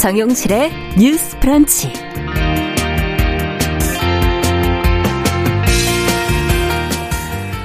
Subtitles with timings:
[0.00, 1.92] 정용실의 뉴스 프런치.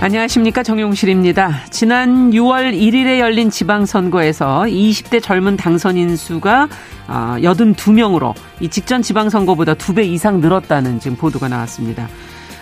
[0.01, 1.61] 안녕하십니까 정용실입니다.
[1.69, 6.67] 지난 6월 1일에 열린 지방선거에서 20대 젊은 당선인 수가
[7.07, 12.09] 82명으로 아, 이 직전 지방선거보다 2배 이상 늘었다는 지금 보도가 나왔습니다.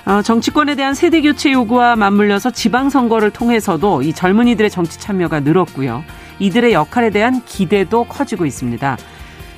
[0.05, 6.03] 어, 정치권에 대한 세대 교체 요구와 맞물려서 지방선거를 통해서도 이 젊은이들의 정치 참여가 늘었고요.
[6.37, 8.97] 이들의 역할에 대한 기대도 커지고 있습니다.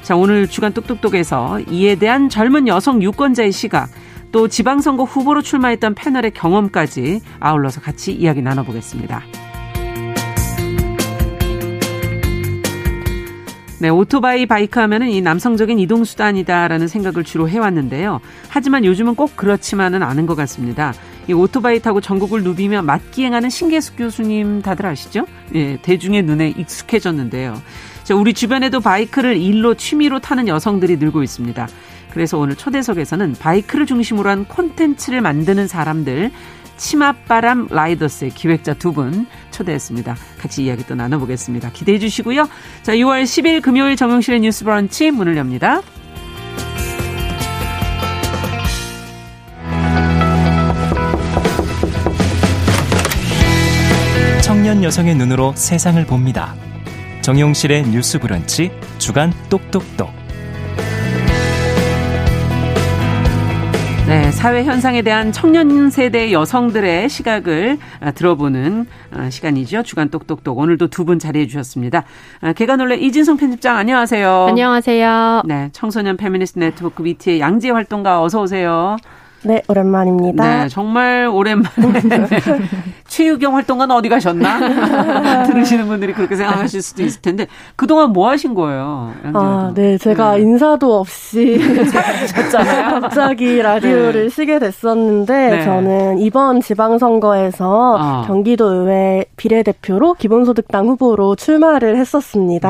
[0.05, 3.89] 자, 오늘 주간 똑똑똑에서 이에 대한 젊은 여성 유권자의 시각,
[4.31, 9.23] 또 지방선거 후보로 출마했던 패널의 경험까지 아울러서 같이 이야기 나눠보겠습니다.
[13.79, 18.21] 네, 오토바이 바이크 하면은 이 남성적인 이동 수단이다라는 생각을 주로 해왔는데요.
[18.49, 20.93] 하지만 요즘은 꼭 그렇지만은 않은 것 같습니다.
[21.27, 25.25] 이 오토바이 타고 전국을 누비며 맞기행하는 신계숙 교수님 다들 아시죠?
[25.55, 27.55] 예, 대중의 눈에 익숙해졌는데요.
[28.05, 31.67] 자, 우리 주변에도 바이크를 일로 취미로 타는 여성들이 늘고 있습니다.
[32.11, 36.31] 그래서 오늘 초대석에서는 바이크를 중심으로 한 콘텐츠를 만드는 사람들
[36.77, 40.15] 치맛바람 라이더스의 기획자 두 분 초대했습니다.
[40.37, 41.71] 같이 이야기 또 나눠보겠습니다.
[41.71, 42.47] 기대해 주시고요.
[42.83, 45.81] 자, 6월 10일 금요일 정용실의 뉴스 브런치 문을 엽니다.
[54.43, 56.55] 청년 여성의 눈으로 세상을 봅니다.
[57.25, 60.11] 정용실의 뉴스 브런치 주간 똑똑똑.
[64.07, 69.81] 네, 사회 현상에 대한 청년 세대 여성들의 시각을 아, 들어보는 아, 시간이죠.
[69.81, 70.59] 주간 똑똑똑.
[70.59, 72.03] 오늘도 두 분 자리해 주셨습니다.
[72.41, 74.45] 아, 계간홀로 이진성 편집장 안녕하세요.
[74.49, 75.41] 안녕하세요.
[75.47, 78.97] 네, 청소년 페미니스트 네트워크 위티의 양지 활동가 어서 오세요.
[79.45, 80.63] 네, 오랜만입니다.
[80.63, 81.69] 네, 정말 오랜만에.
[83.07, 85.45] 최유경 활동가는 어디 가셨나?
[85.45, 89.13] 들으시는 분들이 그렇게 생각하실 수도 있을 텐데, 그동안 뭐 하신 거예요?
[89.33, 90.41] 아, 네, 제가 네.
[90.41, 91.59] 인사도 없이.
[91.85, 93.01] 사라지셨잖아요.
[93.01, 94.29] 갑자기 라디오를 네.
[94.29, 95.63] 쉬게 됐었는데, 네.
[95.63, 98.23] 저는 이번 지방선거에서 어.
[98.25, 102.69] 경기도 의회 비례대표로 기본소득당 후보로 출마를 했었습니다.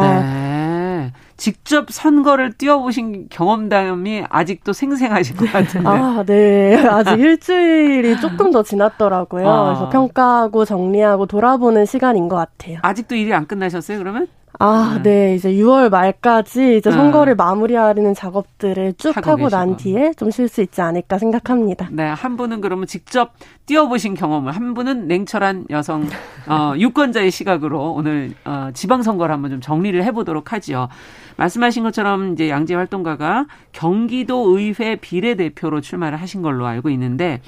[1.36, 1.46] 네.
[1.46, 5.88] 직접 선거를 뛰어보신 경험담이 아직도 생생하실 것 같은데.
[5.88, 6.78] 아, 네.
[6.88, 9.48] 아직 일주일이 조금 더 지났더라고요.
[9.48, 9.66] 아.
[9.66, 12.80] 그래서 평가하고 정리하고 돌아보는 시간인 것 같아요.
[12.82, 14.28] 아직도 일이 안 끝나셨어요, 그러면?
[14.60, 15.10] 아, 네.
[15.10, 15.36] 네.
[15.36, 16.96] 이제 6월 말까지 이제 네.
[16.96, 21.90] 선거를 마무리하려는 작업들을 쭉 하고, 하고 난 뒤에 좀 쉴 수 있지 않을까 생각합니다.
[21.92, 22.04] 네.
[22.04, 23.34] 한 분은 그러면 직접
[23.66, 26.08] 뛰어보신 경험을, 한 분은 냉철한 여성,
[26.48, 30.90] 어, 유권자의 시각으로 오늘, 어, 지방선거를 한번 좀 정리를 해보도록 하지요.
[31.38, 37.42] 말씀하신 것처럼 이제 양재 활동가가 경기도 의회 비례대표로 출마를 하신 걸로 알고 있는데,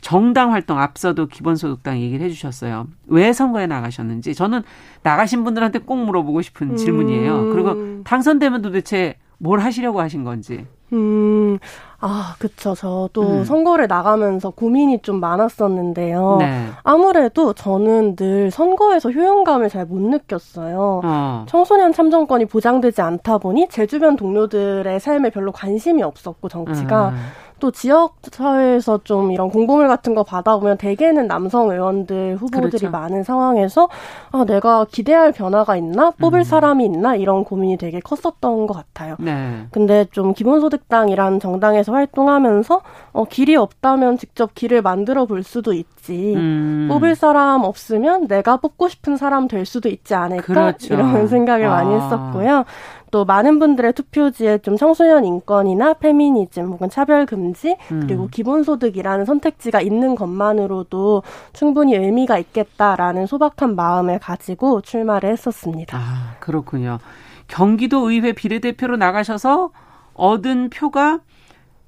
[0.00, 2.86] 정당 활동 앞서도 기본소득당 얘기를 해주셨어요.
[3.06, 4.62] 왜 선거에 나가셨는지 저는
[5.02, 6.76] 나가신 분들한테 꼭 물어보고 싶은 음.
[6.76, 7.50] 질문이에요.
[7.52, 10.66] 그리고 당선되면 도대체 뭘 하시려고 하신 건지.
[10.92, 11.58] 음,
[12.00, 12.74] 아, 그쵸.
[12.74, 13.44] 저도 음.
[13.44, 16.36] 선거를 나가면서 고민이 좀 많았었는데요.
[16.40, 16.68] 네.
[16.82, 21.02] 아무래도 저는 늘 선거에서 효용감을 잘 못 느꼈어요.
[21.04, 21.44] 어.
[21.46, 27.10] 청소년 참정권이 보장되지 않다 보니 제 주변 동료들의 삶에 별로 관심이 없었고, 정치가.
[27.10, 27.16] 음.
[27.60, 32.90] 또 지역 사회에서 좀 이런 공보물 같은 거 받아보면 대개는 남성 의원들 후보들이 그렇죠.
[32.90, 33.88] 많은 상황에서
[34.30, 36.12] 아, 내가 기대할 변화가 있나?
[36.12, 36.44] 뽑을 음.
[36.44, 37.16] 사람이 있나?
[37.16, 39.16] 이런 고민이 되게 컸었던 것 같아요.
[39.18, 39.66] 네.
[39.70, 42.80] 근데 좀 기본소득당이란 정당에서 활동하면서
[43.12, 46.34] 어, 길이 없다면 직접 길을 만들어 볼 수도 있지.
[46.36, 46.88] 음.
[46.90, 50.42] 뽑을 사람 없으면 내가 뽑고 싶은 사람 될 수도 있지 않을까?
[50.42, 50.94] 그렇죠.
[50.94, 51.70] 이런 생각을 아.
[51.70, 52.64] 많이 했었고요.
[53.10, 58.04] 또 많은 분들의 투표지에 좀 청소년 인권이나 페미니즘 혹은 차별 금지 음.
[58.06, 65.98] 그리고 기본소득이라는 선택지가 있는 것만으로도 충분히 의미가 있겠다라는 소박한 마음을 가지고 출마를 했었습니다.
[65.98, 66.98] 아, 그렇군요.
[67.46, 69.70] 경기도 의회 비례대표로 나가셔서
[70.14, 71.20] 얻은 표가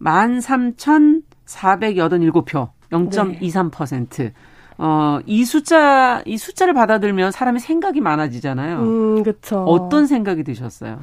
[0.03, 4.19] 13,487표, 0.23%.
[4.19, 4.33] 네.
[4.83, 8.79] 어, 이 숫자, 이 숫자를 받아들면 사람이 생각이 많아지잖아요.
[8.79, 9.63] 음, 그쵸.
[9.65, 10.99] 어떤 생각이 드셨어요?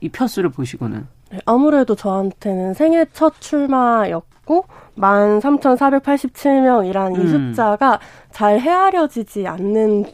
[0.00, 1.06] 이 표수를 보시고는.
[1.30, 4.66] 네, 아무래도 저한테는 생애 첫 출마였고,
[4.98, 7.22] 13,487명이라는 음.
[7.22, 8.00] 이 숫자가
[8.30, 10.04] 잘 헤아려지지 않는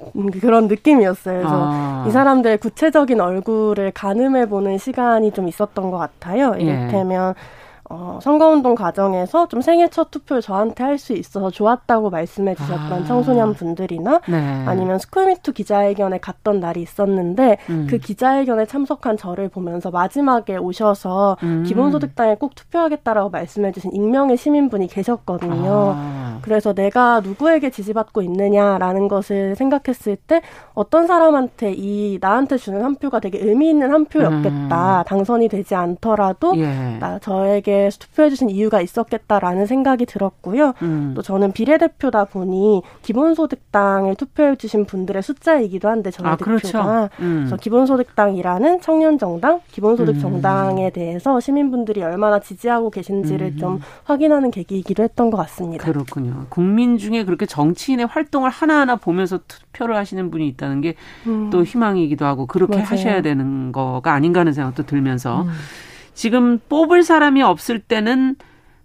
[0.41, 1.38] 그런 느낌이었어요.
[1.38, 2.05] 그래서 아.
[2.06, 6.55] 이 사람들의 구체적인 얼굴을 가늠해보는 시간이 좀 있었던 것 같아요.
[6.61, 6.62] 예.
[6.62, 7.57] 이를테면, 예.
[7.90, 13.05] 어, 선거운동 과정에서 좀 생애 첫 투표를 저한테 할 수 있어서 좋았다고 말씀해 주셨던 아.
[13.05, 14.64] 청소년 분들이나 네.
[14.67, 17.87] 아니면 스쿨미투 기자회견에 갔던 날이 있었는데 음.
[17.88, 21.62] 그 기자회견에 참석한 저를 보면서 마지막에 오셔서 음.
[21.64, 25.94] 기본소득당에 꼭 투표하겠다라고 말씀해 주신 익명의 시민분이 계셨거든요.
[25.96, 26.38] 아.
[26.43, 30.43] 그래서 내가 누구에게 지지받고 있느냐라는 것을 생각했을 때
[30.75, 35.00] 어떤 사람한테 이 나한테 주는 한 표가 되게 의미 있는 한 표였겠다.
[35.00, 35.05] 음.
[35.06, 36.99] 당선이 되지 않더라도 예.
[36.99, 40.75] 나 저에게 투표해주신 이유가 있었겠다라는 생각이 들었고요.
[40.83, 41.13] 음.
[41.15, 47.09] 또 저는 비례대표다 보니 기본소득당을 투표해주신 분들의 숫자이기도 한데 저희 아, 대표가 그렇죠.
[47.21, 47.51] 음.
[47.61, 50.93] 기본소득당이라는 청년정당, 기본소득정당에 음.
[50.93, 53.57] 대해서 시민분들이 얼마나 지지하고 계신지를 음.
[53.57, 55.85] 좀 확인하는 계기이기도 했던 것 같습니다.
[55.85, 56.47] 그렇군요.
[56.49, 61.65] 국민 중에 그렇게 정치인의 활동을 하나하나 보면서 투표를 하시는 분이 있다는 게또 음.
[61.65, 62.89] 희망이기도 하고 그렇게 맞아요.
[62.89, 65.49] 하셔야 되는 거가 아닌가 하는 생각도 들면서 음.
[66.19, 68.35] 지금 뽑을 사람이 없을 때는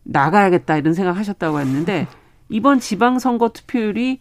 [0.04, 2.06] 나가야겠다 이런 생각 하셨다고 했는데
[2.48, 4.20] 이번 지방선거 투표율이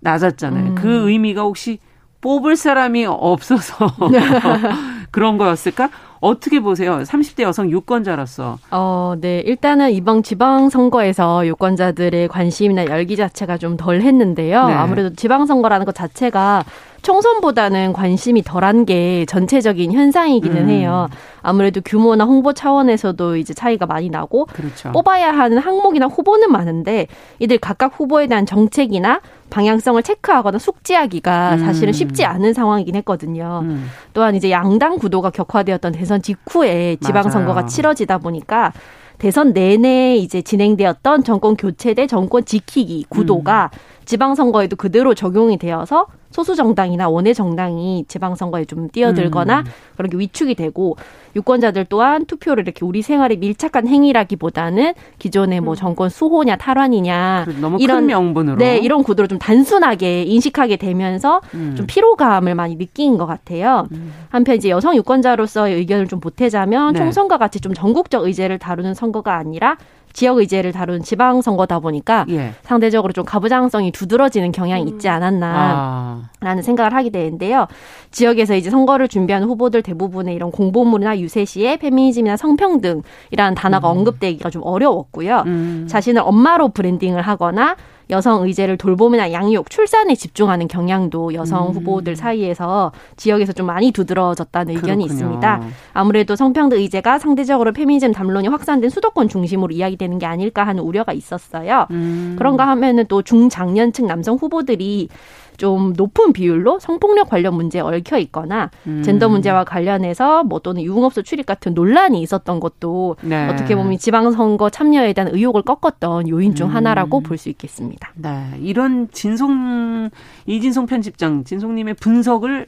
[0.00, 0.64] 낮았잖아요.
[0.72, 0.74] 음.
[0.74, 1.78] 그 의미가 혹시
[2.20, 3.86] 뽑을 사람이 없어서
[5.10, 5.88] 그런 거였을까?
[6.20, 6.98] 어떻게 보세요?
[6.98, 8.58] 30대 여성 유권자로서.
[8.70, 9.40] 어, 네.
[9.40, 14.66] 일단은 이번 지방선거에서 유권자들의 관심이나 열기 자체가 좀 덜 했는데요.
[14.66, 14.74] 네.
[14.74, 16.64] 아무래도 지방선거라는 것 자체가
[17.02, 20.68] 총선보다는 관심이 덜한 게 전체적인 현상이기는 음.
[20.68, 21.08] 해요.
[21.42, 24.92] 아무래도 규모나 홍보 차원에서도 이제 차이가 많이 나고 그렇죠.
[24.92, 27.08] 뽑아야 하는 항목이나 후보는 많은데
[27.40, 29.20] 이들 각각 후보에 대한 정책이나
[29.50, 31.58] 방향성을 체크하거나 숙지하기가 음.
[31.64, 33.60] 사실은 쉽지 않은 상황이긴 했거든요.
[33.64, 33.90] 음.
[34.14, 37.66] 또한 이제 양당 구도가 격화되었던 대선 직후에 지방선거가 맞아요.
[37.66, 38.72] 치러지다 보니까
[39.18, 43.78] 대선 내내 이제 진행되었던 정권 교체 대 정권 지키기 구도가 음.
[44.04, 49.64] 지방선거에도 그대로 적용이 되어서 소수 정당이나 원외 정당이 지방선거에 좀 뛰어들거나 음.
[49.96, 50.96] 그런 게 위축이 되고
[51.36, 55.76] 유권자들 또한 투표를 이렇게 우리 생활에 밀착한 행위라기보다는 기존의 뭐 음.
[55.76, 61.74] 정권 수호냐 탈환이냐 너무 이런 명분으로 네 이런 구도를 좀 단순하게 인식하게 되면서 음.
[61.76, 63.88] 좀 피로감을 많이 느낀 것 같아요.
[63.92, 64.12] 음.
[64.28, 66.98] 한편 이제 여성 유권자로서의 의견을 좀 보태자면 네.
[66.98, 69.76] 총선과 같이 좀 전국적 의제를 다루는 선거가 아니라
[70.12, 72.52] 지역 의제를 다룬 지방 선거다 보니까 예.
[72.62, 75.12] 상대적으로 좀 가부장성이 두드러지는 경향이 있지 음.
[75.12, 76.62] 않았나라는 아.
[76.62, 77.66] 생각을 하게 되는데요.
[78.10, 83.98] 지역에서 이제 선거를 준비하는 후보들 대부분의 이런 공보물이나 유세시에 페미니즘이나 성평등이라는 단어가 음.
[83.98, 85.44] 언급되기가 좀 어려웠고요.
[85.46, 85.86] 음.
[85.88, 87.76] 자신을 엄마로 브랜딩을 하거나
[88.12, 91.72] 여성 의제를 돌봄이나 양육, 출산에 집중하는 경향도 여성 음.
[91.72, 95.06] 후보들 사이에서 지역에서 좀 많이 두드러졌다는 의견이 그렇군요.
[95.06, 95.62] 있습니다.
[95.94, 101.86] 아무래도 성평등 의제가 상대적으로 페미니즘 담론이 확산된 수도권 중심으로 이야기되는 게 아닐까 하는 우려가 있었어요.
[101.90, 102.36] 음.
[102.38, 105.08] 그런가 하면은 또 중장년층 남성 후보들이
[105.56, 109.02] 좀 높은 비율로 성폭력 관련 문제에 얽혀 있거나 음.
[109.02, 113.48] 젠더 문제와 관련해서 뭐 또는 유흥업소 출입 같은 논란이 있었던 것도 네.
[113.48, 116.74] 어떻게 보면 지방선거 참여에 대한 의욕을 꺾었던 요인 중 음.
[116.74, 118.12] 하나라고 볼수 있겠습니다.
[118.14, 118.50] 네.
[118.60, 120.10] 이런 진송
[120.46, 122.66] 이진송 편집장 진송님의 분석을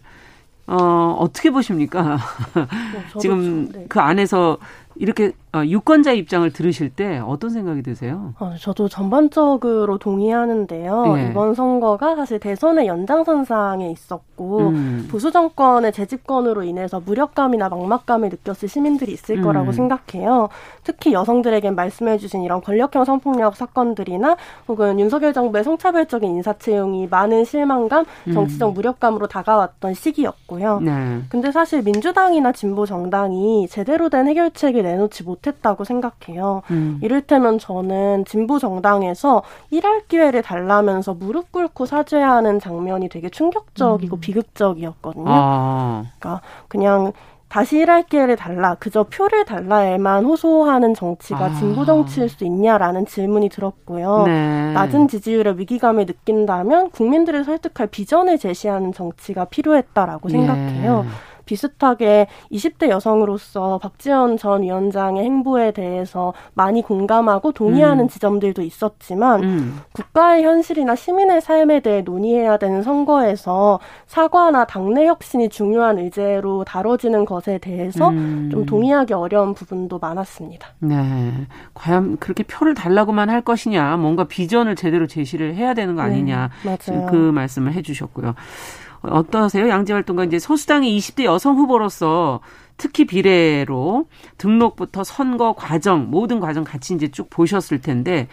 [0.67, 2.17] 어, 어떻게 보십니까?
[3.15, 3.87] 어, 지금 네.
[3.89, 4.59] 그 안에서
[4.97, 5.31] 이렇게 어,
[5.63, 8.35] 유권자 입장을 들으실 때 어떤 생각이 드세요?
[8.41, 11.15] 어, 저도 전반적으로 동의하는데요.
[11.15, 11.29] 네.
[11.31, 15.09] 이번 선거가 사실 대선의 연장선상에 있었고 음.
[15.11, 19.43] 보수 정권의 재집권으로 인해서 무력감이나 막막감을 느꼈을 시민들이 있을 음.
[19.43, 20.49] 거라고 생각해요.
[20.83, 24.37] 특히 여성들에겐 말씀해주신 이런 권력형 성폭력 사건들이나
[24.67, 28.33] 혹은 윤석열 정부의 성차별적인 인사 채용이 많은 실망감, 음.
[28.33, 28.75] 정치적 음.
[28.75, 30.81] 무력감으로 다가왔던 시기였고요.
[30.81, 31.21] 네.
[31.29, 36.63] 근데 사실 민주당이나 진보 정당이 제대로 된 해결책을 내놓지 못 못했다고 생각해요.
[36.71, 36.99] 음.
[37.03, 44.21] 이를테면 저는 진보 정당에서 일할 기회를 달라면서 무릎 꿇고 사죄하는 장면이 되게 충격적이고 음.
[44.21, 45.25] 비극적이었거든요.
[45.29, 46.05] 아.
[46.19, 47.13] 그러니까 그냥
[47.49, 51.55] 다시 일할 기회를 달라, 그저 표를 달라에만 호소하는 정치가 아.
[51.55, 54.25] 진보 정치일 수 있냐라는 질문이 들었고요.
[54.27, 54.73] 네.
[54.73, 61.07] 낮은 지지율의 위기감을 느낀다면 국민들을 설득할 비전을 제시하는 정치가 필요했다라고 생각해요.
[61.45, 61.55] 예.
[61.55, 68.09] 비슷하게 20대 여성으로서 박지원 전 위원장의 행보에 대해서 많이 공감하고 동의하는 음.
[68.09, 69.81] 지점들도 있었지만 음.
[69.93, 77.59] 국가의 현실이나 시민의 삶에 대해 논의해야 되는 선거에서 사과나 당내 혁신이 중요한 의제로 다뤄지는 것에
[77.59, 78.49] 대해서 음.
[78.51, 80.69] 좀 동의하기 어려운 부분도 많았습니다.
[80.81, 81.33] 네.
[81.75, 86.51] 과연 그렇게 표를 달라고만 할 것이냐, 뭔가 비전을 제대로 제시를 해야 되는 거 아니냐.
[86.65, 87.07] 네, 맞아요.
[87.07, 88.35] 그 말씀을 해주셨고요.
[89.11, 89.69] 어떠세요?
[89.69, 92.41] 양재 활동가 이제 소수당의 20대 여성 후보로서
[92.77, 94.07] 특히 비례로
[94.39, 98.29] 등록부터 선거 과정 모든 과정 같이 이제 쭉 보셨을 텐데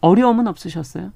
[0.00, 1.12] 어려움은 없으셨어요?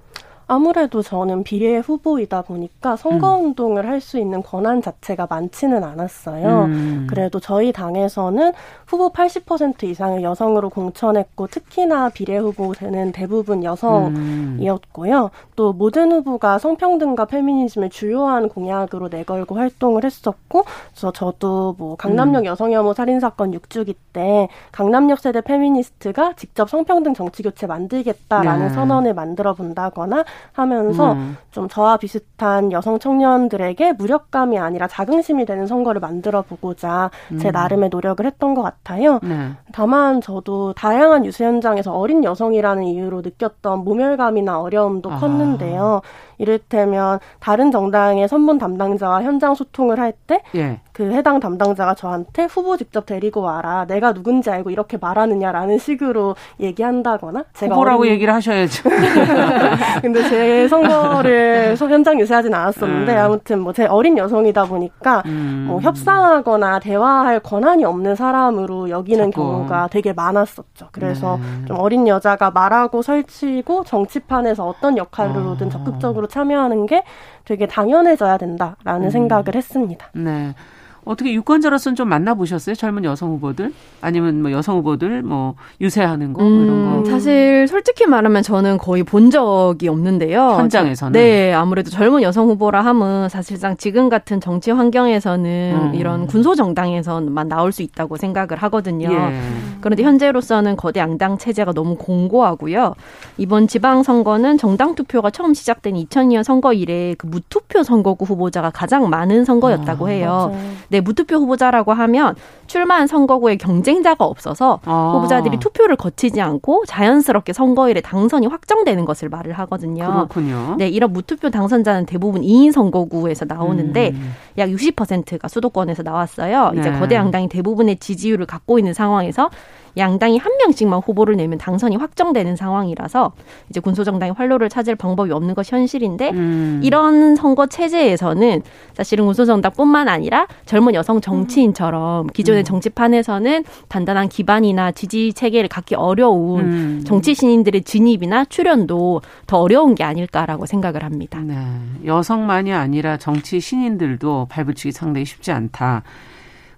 [0.46, 3.88] 아무래도 저는 비례 후보이다 보니까 선거운동을 음.
[3.88, 6.64] 할수 있는 권한 자체가 많지는 않았어요.
[6.64, 7.06] 음.
[7.08, 8.52] 그래도 저희 당에서는
[8.86, 15.24] 후보 80% 이상을 여성으로 공천했고 특히나 비례 후보는 대부분 여성이었고요.
[15.24, 15.28] 음.
[15.56, 22.46] 또 모든 후보가 성평등과 페미니즘을 주요한 공약으로 내걸고 활동을 했었고, 그래서 저도 뭐 강남역 음.
[22.46, 28.74] 여성 혐오 살인 사건 6주기 때 강남역 세대 페미니스트가 직접 성평등 정치 교체 만들겠다라는 네.
[28.74, 31.36] 선언을 만들어 본다거나 하면서 음.
[31.50, 37.10] 좀 저와 비슷한 여성 청년들에게 무력감이 아니라 자긍심이 되는 선거를 만들어 보고자
[37.40, 37.52] 제 음.
[37.52, 39.20] 나름의 노력을 했던 것 같아요.
[39.22, 39.50] 네.
[39.72, 45.16] 다만 저도 다양한 유세 현장에서 어린 여성이라는 이유로 느꼈던 모멸감이나 어려움도 아.
[45.18, 46.00] 컸는데요.
[46.38, 50.80] 이를테면 다른 정당의 선본 담당자와 현장 소통을 할때 예.
[50.94, 53.84] 그 해당 담당자가 저한테 후보 직접 데리고 와라.
[53.86, 58.12] 내가 누군지 알고 이렇게 말하느냐라는 식으로 얘기한다거나 제가 후보라고 어린...
[58.14, 58.88] 얘기를 하셔야죠.
[60.00, 63.18] 근데 제 선거를 현장 유세하진 않았었는데 음.
[63.18, 65.64] 아무튼 뭐 제 어린 여성이다 보니까 음.
[65.66, 69.42] 뭐 협상하거나 대화할 권한이 없는 사람으로 여기는 자꾸.
[69.42, 70.90] 경우가 되게 많았었죠.
[70.92, 71.66] 그래서 네.
[71.66, 75.70] 좀 어린 여자가 말하고 설치고 정치판에서 어떤 역할로든 어.
[75.70, 77.02] 적극적으로 참여하는 게
[77.44, 79.10] 되게 당연해져야 된다라는 음.
[79.10, 80.06] 생각을 했습니다.
[80.14, 80.54] 네.
[81.04, 82.74] 어떻게 유권자로서는 좀 만나보셨어요?
[82.74, 83.72] 젊은 여성 후보들?
[84.00, 87.10] 아니면 뭐 여성 후보들 뭐 유세하는 거 음, 이런 거?
[87.10, 90.40] 사실 솔직히 말하면 저는 거의 본 적이 없는데요.
[90.58, 91.12] 현장에서는?
[91.12, 95.94] 네, 아무래도 젊은 여성 후보라 함은 사실상 지금 같은 정치 환경에서는 음.
[95.94, 99.12] 이런 군소 정당에서만 나올 수 있다고 생각을 하거든요.
[99.12, 99.40] 예.
[99.80, 102.94] 그런데 현재로서는 거대 양당 체제가 너무 공고하고요.
[103.36, 109.10] 이번 지방 선거는 정당 투표가 처음 시작된 2002년 선거 이래 그 무투표 선거구 후보자가 가장
[109.10, 110.50] 많은 선거였다고 아, 해요.
[110.52, 110.74] 맞아요.
[110.94, 112.36] 네, 무투표 후보자라고 하면
[112.68, 115.12] 출마한 선거구에 경쟁자가 없어서 아.
[115.16, 120.04] 후보자들이 투표를 거치지 않고 자연스럽게 선거일에 당선이 확정되는 것을 말을 하거든요.
[120.28, 120.76] 그렇군요.
[120.78, 124.34] 네, 이런 무투표 당선자는 대부분 2인 선거구에서 나오는데 음.
[124.56, 126.70] 약 60%가 수도권에서 나왔어요.
[126.70, 126.80] 네.
[126.80, 129.50] 이제 거대 양당이 대부분의 지지율을 갖고 있는 상황에서
[129.96, 133.32] 양당이 한 명씩만 후보를 내면 당선이 확정되는 상황이라서
[133.70, 136.80] 이제 군소정당이 활로를 찾을 방법이 없는 것이 현실인데 음.
[136.82, 138.62] 이런 선거 체제에서는
[138.94, 142.64] 사실은 군소정당뿐만 아니라 젊은 여성 정치인처럼 기존의 음.
[142.64, 147.02] 정치판에서는 단단한 기반이나 지지 체계를 갖기 어려운 음.
[147.04, 151.40] 정치 신인들의 진입이나 출연도 더 어려운 게 아닐까라고 생각을 합니다.
[151.40, 151.56] 네.
[152.04, 156.02] 여성만이 아니라 정치 신인들도 발붙이기 상당히 쉽지 않다.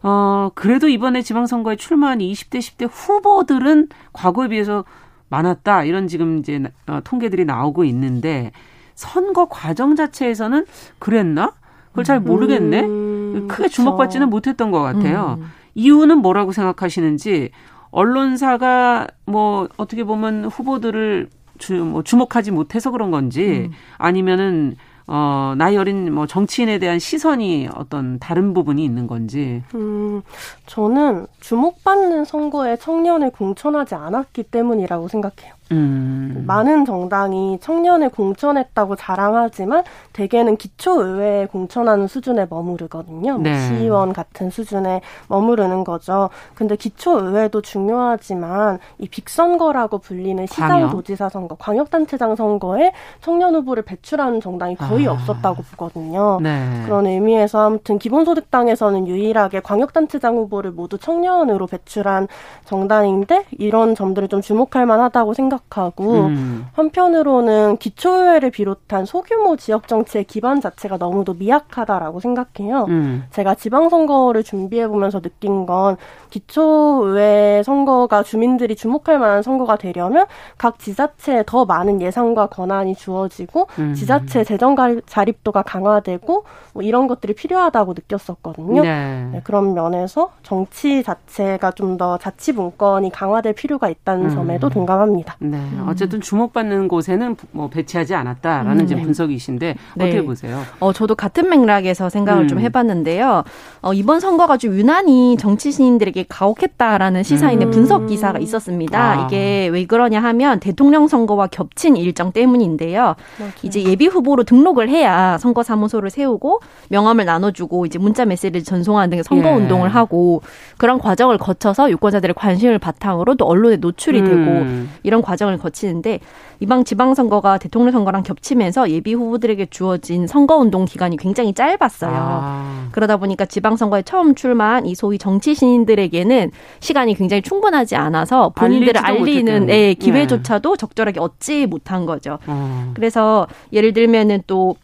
[0.08, 4.84] 어, 그래도 이번에 지방선거에 출마한 20대, 10대 후보들은 과거에 비해서
[5.30, 5.82] 많았다.
[5.82, 8.52] 이런 지금 이제 어, 통계들이 나오고 있는데
[8.94, 10.64] 선거 과정 자체에서는
[11.00, 11.54] 그랬나?
[11.88, 12.84] 그걸 잘 모르겠네.
[12.84, 15.38] 음, 크게 주목받지는 못했던 것 같아요.
[15.40, 15.48] 음.
[15.74, 17.50] 이유는 뭐라고 생각하시는지
[17.90, 23.72] 언론사가 뭐 어떻게 보면 후보들을 주, 뭐 주목하지 못해서 그런 건지 음.
[23.98, 24.76] 아니면은
[25.08, 29.62] 어, 나이 어린 뭐 정치인에 대한 시선이 어떤 다른 부분이 있는 건지.
[29.74, 30.22] 음,
[30.66, 35.55] 저는 주목받는 선거에 청년을 공천하지 않았기 때문이라고 생각해요.
[35.72, 36.44] 음.
[36.46, 39.82] 많은 정당이 청년을 공천했다고 자랑하지만
[40.12, 43.32] 대개는 기초의회에 공천하는 수준에 머무르거든요.
[43.32, 43.58] 뭐 네.
[43.68, 46.30] 시의원 같은 수준에 머무르는 거죠.
[46.54, 55.08] 근데 기초의회도 중요하지만 이 빅선거라고 불리는 시장도지사 선거, 광역단체장 선거에 청년 후보를 배출하는 정당이 거의
[55.08, 55.12] 아.
[55.12, 56.38] 없었다고 보거든요.
[56.40, 56.82] 네.
[56.84, 62.28] 그런 의미에서 아무튼 기본소득당에서는 유일하게 광역단체장 후보를 모두 청년으로 배출한
[62.64, 66.66] 정당인데 이런 점들을 좀 주목할 만하다고 생각 생각하고 음.
[66.72, 72.84] 한편으로는 기초의회를 비롯한 소규모 지역 정치의 기반 자체가 너무도 미약하다라고 생각해요.
[72.88, 73.24] 음.
[73.30, 75.96] 제가 지방선거를 준비해 보면서 느낀 건
[76.30, 80.26] 기초의회 선거가 주민들이 주목할 만한 선거가 되려면
[80.58, 83.94] 각 지자체에 더 많은 예산과 권한이 주어지고 음.
[83.94, 86.44] 지자체 재정 자립도가 강화되고
[86.74, 88.82] 뭐 이런 것들이 필요하다고 느꼈었거든요.
[88.82, 89.28] 네.
[89.32, 94.30] 네, 그런 면에서 정치 자체가 좀 더 자치 분권이 강화될 필요가 있다는 음.
[94.30, 95.36] 점에도 동감합니다.
[95.50, 95.58] 네.
[95.58, 95.86] 음.
[95.88, 99.02] 어쨌든 주목받는 곳에는 뭐 배치하지 않았다라는 음.
[99.02, 100.22] 분석이신데 어떻게 네.
[100.24, 100.62] 보세요?
[100.80, 102.48] 어, 저도 같은 맥락에서 생각을 음.
[102.48, 103.44] 좀 해봤는데요.
[103.82, 107.70] 어, 이번 선거가 좀 유난히 정치 신인들에게 가혹했다라는 시사인의 음.
[107.70, 109.00] 분석 기사가 있었습니다.
[109.00, 109.26] 아.
[109.26, 113.14] 이게 왜 그러냐 하면 대통령 선거와 겹친 일정 때문인데요.
[113.38, 113.52] 맞아요.
[113.62, 119.24] 이제 예비 후보로 등록을 해야 선거 사무소를 세우고 명함을 나눠주고 이제 문자 메시지를 전송하는 등의
[119.24, 119.54] 선거 예.
[119.54, 120.42] 운동을 하고
[120.76, 124.90] 그런 과정을 거쳐서 유권자들의 관심을 바탕으로 또 언론에 노출이 되고 음.
[125.02, 126.20] 이런 과정 과정을 거치는데
[126.60, 132.10] 이번 지방선거가 대통령 선거랑 겹치면서 예비 후보들에게 주어진 선거운동 기간이 굉장히 짧았어요.
[132.12, 132.88] 아.
[132.92, 136.50] 그러다 보니까 지방선거에 처음 출마한 이 소위 정치 신인들에게는
[136.80, 140.76] 시간이 굉장히 충분하지 않아서 본인들을 알리는 네, 기회조차도 네.
[140.76, 142.38] 적절하게 얻지 못한 거죠.
[142.46, 142.92] 어.
[142.94, 144.76] 그래서 예를 들면은 또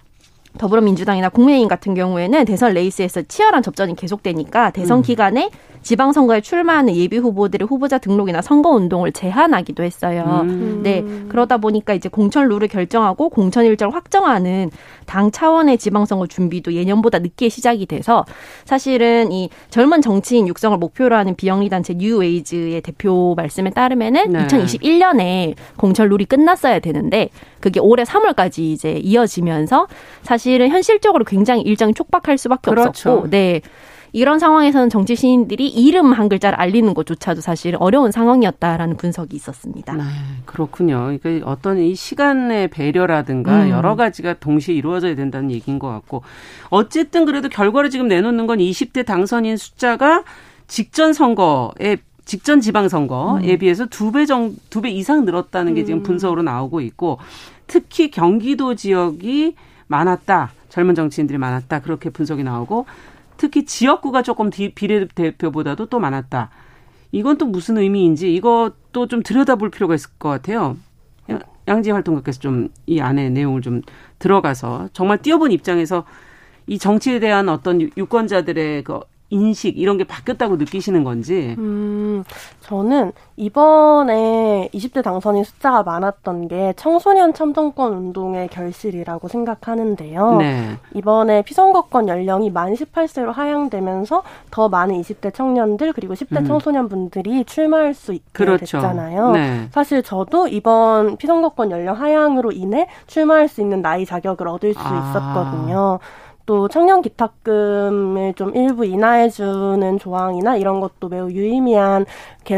[0.58, 5.02] 더불어민주당이나 국민의힘 같은 경우에는 대선 레이스에서 치열한 접전이 계속되니까 대선 음.
[5.02, 5.50] 기간에
[5.82, 10.42] 지방선거에 출마하는 예비 후보들의 후보자 등록이나 선거 운동을 제한하기도 했어요.
[10.44, 10.80] 음.
[10.82, 11.04] 네.
[11.28, 14.70] 그러다 보니까 이제 공천 룰을 결정하고 공천 일정을 확정하는
[15.06, 18.24] 당 차원의 지방선거 준비도 예년보다 늦게 시작이 돼서
[18.64, 24.46] 사실은 이 젊은 정치인 육성을 목표로 하는 비영리 단체 뉴웨이즈의 대표 말씀에 따르면은 네.
[24.46, 27.30] 2021년에 공천 룰이 끝났어야 되는데
[27.62, 29.86] 그게 올해 3월까지 이제 이어지면서
[30.20, 32.88] 사실은 현실적으로 굉장히 일정이 촉박할 수밖에 그렇죠.
[32.88, 33.62] 없었고 네.
[34.12, 39.94] 이런 상황에서는 정치 신인들이 이름 한 글자를 알리는 것조차도 사실 어려운 상황이었다라는 분석이 있었습니다.
[39.94, 40.02] 네,
[40.44, 41.16] 그렇군요.
[41.18, 43.70] 그러니까 어떤 이 시간의 배려라든가 음.
[43.70, 46.22] 여러 가지가 동시에 이루어져야 된다는 얘기인 것 같고
[46.68, 50.24] 어쨌든 그래도 결과를 지금 내놓는 건 20대 당선인 숫자가
[50.66, 53.58] 직전 선거에 직전 지방선거에 음.
[53.58, 56.02] 비해서 두 배 정, 두 배 이상 늘었다는 게 지금 음.
[56.02, 57.18] 분석으로 나오고 있고
[57.66, 59.54] 특히 경기도 지역이
[59.88, 60.52] 많았다.
[60.68, 61.80] 젊은 정치인들이 많았다.
[61.80, 62.86] 그렇게 분석이 나오고
[63.36, 66.50] 특히 지역구가 조금 비례대표보다도 또 많았다.
[67.10, 70.76] 이건 또 무슨 의미인지 이것도 좀 들여다볼 필요가 있을 것 같아요.
[71.68, 73.82] 양지 활동가께서 좀 이 안에 내용을 좀
[74.18, 76.04] 들어가서 정말 뛰어본 입장에서
[76.66, 79.00] 이 정치에 대한 어떤 유권자들의 그
[79.32, 81.54] 인식 이런 게 바뀌었다고 느끼시는 건지?
[81.58, 82.22] 음,
[82.60, 90.36] 저는 이번에 20대 당선인 숫자가 많았던 게 청소년 참정권 운동의 결실이라고 생각하는데요.
[90.36, 90.76] 네.
[90.94, 96.44] 이번에 피선거권 연령이 만 18세로 하향되면서 더 많은 20대 청년들 그리고 10대 음.
[96.44, 98.58] 청소년분들이 출마할 수 있게 그렇죠.
[98.80, 99.30] 됐잖아요.
[99.32, 99.68] 네.
[99.70, 105.10] 사실 저도 이번 피선거권 연령 하향으로 인해 출마할 수 있는 나이 자격을 얻을 수 아.
[105.10, 105.98] 있었거든요.
[106.52, 112.04] 또 청년 기탁금을 좀 일부 인하해주는 조항이나 이런 것도 매우 유의미한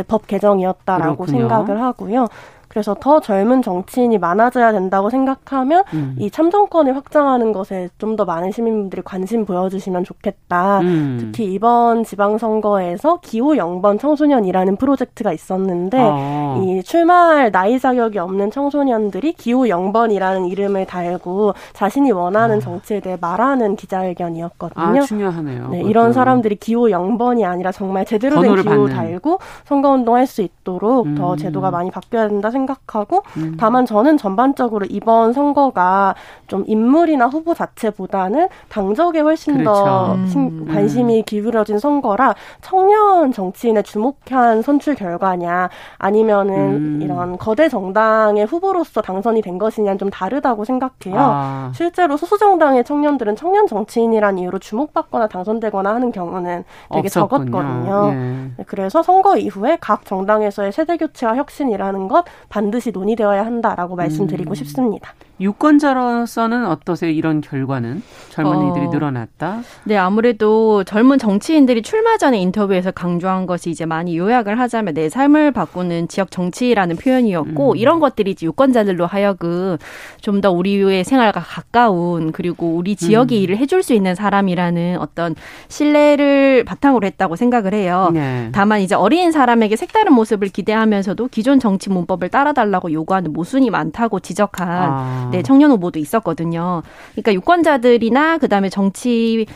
[0.08, 1.38] 법 개정이었다라고 그렇군요.
[1.38, 2.26] 생각을 하고요.
[2.74, 6.16] 그래서 더 젊은 정치인이 많아져야 된다고 생각하면 음.
[6.18, 10.78] 이 참정권을 확장하는 것에 좀 더 많은 시민분들이 관심 보여주시면 좋겠다.
[10.80, 11.18] 음.
[11.20, 16.60] 특히 이번 지방선거에서 기호 0번 청소년이라는 프로젝트가 있었는데 아.
[16.62, 22.60] 이 출마할 나이 자격이 없는 청소년들이 기호 0번이라는 이름을 달고 자신이 원하는 아.
[22.60, 25.00] 정치에 대해 말하는 기자회견이었거든요.
[25.00, 25.68] 아, 중요하네요.
[25.70, 28.86] 네, 이런 사람들이 기호 0번이 아니라 정말 제대로 된 기호 받는.
[28.94, 31.14] 달고 선거운동 할 수 있도록 음.
[31.16, 33.56] 더 제도가 많이 바뀌어야 된다 생각 생각하고 음.
[33.58, 36.14] 다만 저는 전반적으로 이번 선거가
[36.46, 39.84] 좀 인물이나 후보 자체보다는 당적에 훨씬 그렇죠.
[39.84, 40.68] 더 음.
[40.70, 46.98] 관심이 기울어진 선거라 청년 정치인에 주목한 선출 결과냐 아니면은 음.
[47.02, 51.16] 이런 거대 정당의 후보로서 당선이 된 것이냐는 좀 다르다고 생각해요.
[51.16, 51.72] 아.
[51.74, 57.50] 실제로 소수 정당의 청년들은 청년 정치인이란 이유로 주목받거나 당선되거나 하는 경우는 되게 없었군요.
[57.50, 58.12] 적었거든요.
[58.58, 58.64] 예.
[58.66, 64.54] 그래서 선거 이후에 각 정당에서의 세대 교체와 혁신이라는 것 반드시 논의되어야 한다라고 말씀드리고 음.
[64.54, 65.12] 싶습니다.
[65.40, 67.10] 유권자로서는 어떠세요?
[67.10, 69.62] 이런 결과는 젊은이들이 어, 늘어났다.
[69.84, 75.50] 네, 아무래도 젊은 정치인들이 출마 전에 인터뷰에서 강조한 것이 이제 많이 요약을 하자면 내 삶을
[75.50, 77.76] 바꾸는 지역 정치라는 표현이었고 음.
[77.76, 79.78] 이런 것들이 이제 유권자들로 하여금
[80.20, 83.42] 좀 더 우리의 생활과 가까운 그리고 우리 지역이 음.
[83.42, 85.34] 일을 해줄 수 있는 사람이라는 어떤
[85.68, 88.10] 신뢰를 바탕으로 했다고 생각을 해요.
[88.12, 88.50] 네.
[88.52, 94.68] 다만 이제 어린 사람에게 색다른 모습을 기대하면서도 기존 정치 문법을 따라달라고 요구하는 모순이 많다고 지적한.
[94.68, 95.23] 아.
[95.30, 96.82] 네, 청년 후보도 있었거든요.
[97.12, 99.46] 그러니까 유권자들이나 그다음에 정치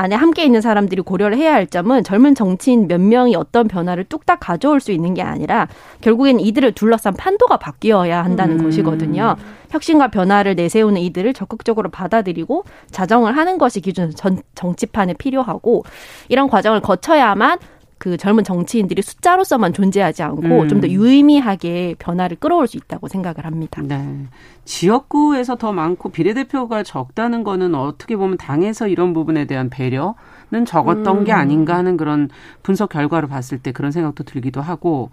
[0.00, 4.40] 안에 함께 있는 사람들이 고려를 해야 할 점은 젊은 정치인 몇 명이 어떤 변화를 뚝딱
[4.40, 5.68] 가져올 수 있는 게 아니라
[6.00, 8.64] 결국엔 이들을 둘러싼 판도가 바뀌어야 한다는 음.
[8.64, 9.36] 것이거든요.
[9.68, 15.84] 혁신과 변화를 내세우는 이들을 적극적으로 받아들이고 자정을 하는 것이 기존 전 정치판에 필요하고
[16.30, 17.58] 이런 과정을 거쳐야만
[18.00, 20.68] 그 젊은 정치인들이 숫자로서만 존재하지 않고 음.
[20.68, 23.82] 좀더 유의미하게 변화를 끌어올 수 있다고 생각을 합니다.
[23.84, 24.26] 네.
[24.64, 31.24] 지역구에서 더 많고 비례대표가 적다는 거는 어떻게 보면 당에서 이런 부분에 대한 배려는 적었던 음.
[31.24, 32.30] 게 아닌가 하는 그런
[32.62, 35.10] 분석 결과를 봤을 때 그런 생각도 들기도 하고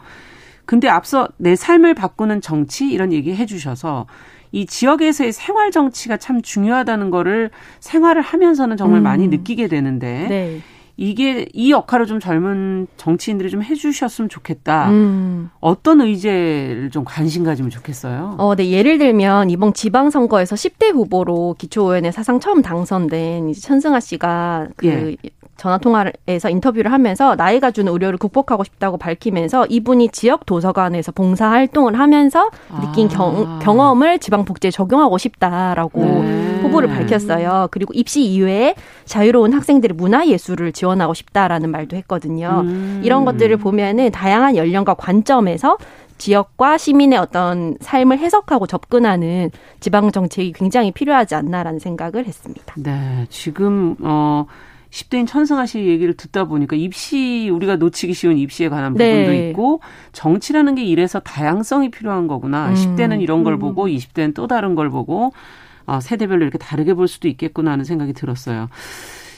[0.64, 4.06] 근데 앞서 내 삶을 바꾸는 정치 이런 얘기 해 주셔서
[4.54, 9.04] 이 지역에서의 생활 정치가 참 중요하다는 거를 생활을 하면서는 정말 음.
[9.04, 10.62] 많이 느끼게 되는데 네.
[10.98, 14.90] 이게 이 역할을 좀 젊은 정치인들이 좀 해주셨으면 좋겠다.
[14.90, 15.52] 음.
[15.60, 18.36] 어떤 의제를 좀 관심 가지면 좋겠어요.
[18.40, 24.70] 어, 네 예를 들면 이번 지방선거에서 10대 후보로 기초의원의 사상 처음 당선된 이제 천승아 씨가
[24.76, 25.16] 그 예.
[25.58, 31.98] 전화 통화에서 인터뷰를 하면서 나이가 주는 의료를 극복하고 싶다고 밝히면서 이분이 지역 도서관에서 봉사 활동을
[32.00, 32.50] 하면서
[32.82, 33.10] 느낀 아.
[33.10, 36.60] 경, 경험을 지방 복지에 적용하고 싶다라고 네.
[36.62, 37.68] 포부를 밝혔어요.
[37.72, 42.62] 그리고 입시 이외에 자유로운 학생들의 문화 예술을 지원하고 싶다라는 말도 했거든요.
[42.64, 43.02] 음.
[43.04, 45.78] 이런 것들을 보면은 다양한 연령과 관점에서
[46.18, 52.74] 지역과 시민의 어떤 삶을 해석하고 접근하는 지방 정책이 굉장히 필요하지 않나라는 생각을 했습니다.
[52.78, 54.46] 네, 지금 어
[54.90, 59.26] 10대인 천승아 씨 얘기를 듣다 보니까 입시 우리가 놓치기 쉬운 입시에 관한 네.
[59.26, 59.82] 부분도 있고
[60.14, 62.70] 정치라는 게 이래서 다양성이 필요한 거구나.
[62.70, 62.74] 음.
[62.74, 63.60] 10대는 이런 걸 음.
[63.60, 65.34] 보고 20대는 또 다른 걸 보고
[65.86, 68.70] 어, 세대별로 이렇게 다르게 볼 수도 있겠구나 하는 생각이 들었어요.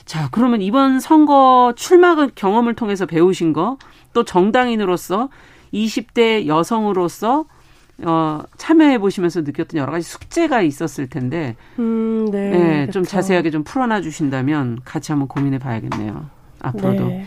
[0.05, 3.77] 자, 그러면 이번 선거 출마 경험을 통해서 배우신 거
[4.13, 5.29] 또 정당인으로서
[5.73, 7.45] 20대 여성으로서
[8.05, 13.63] 어, 참여해 보시면서 느꼈던 여러 가지 숙제가 있었을 텐데, 음, 네, 네, 좀 자세하게 좀
[13.63, 16.25] 풀어놔 주신다면 같이 한번 고민해 봐야겠네요.
[16.61, 17.07] 앞으로도.
[17.07, 17.25] 네.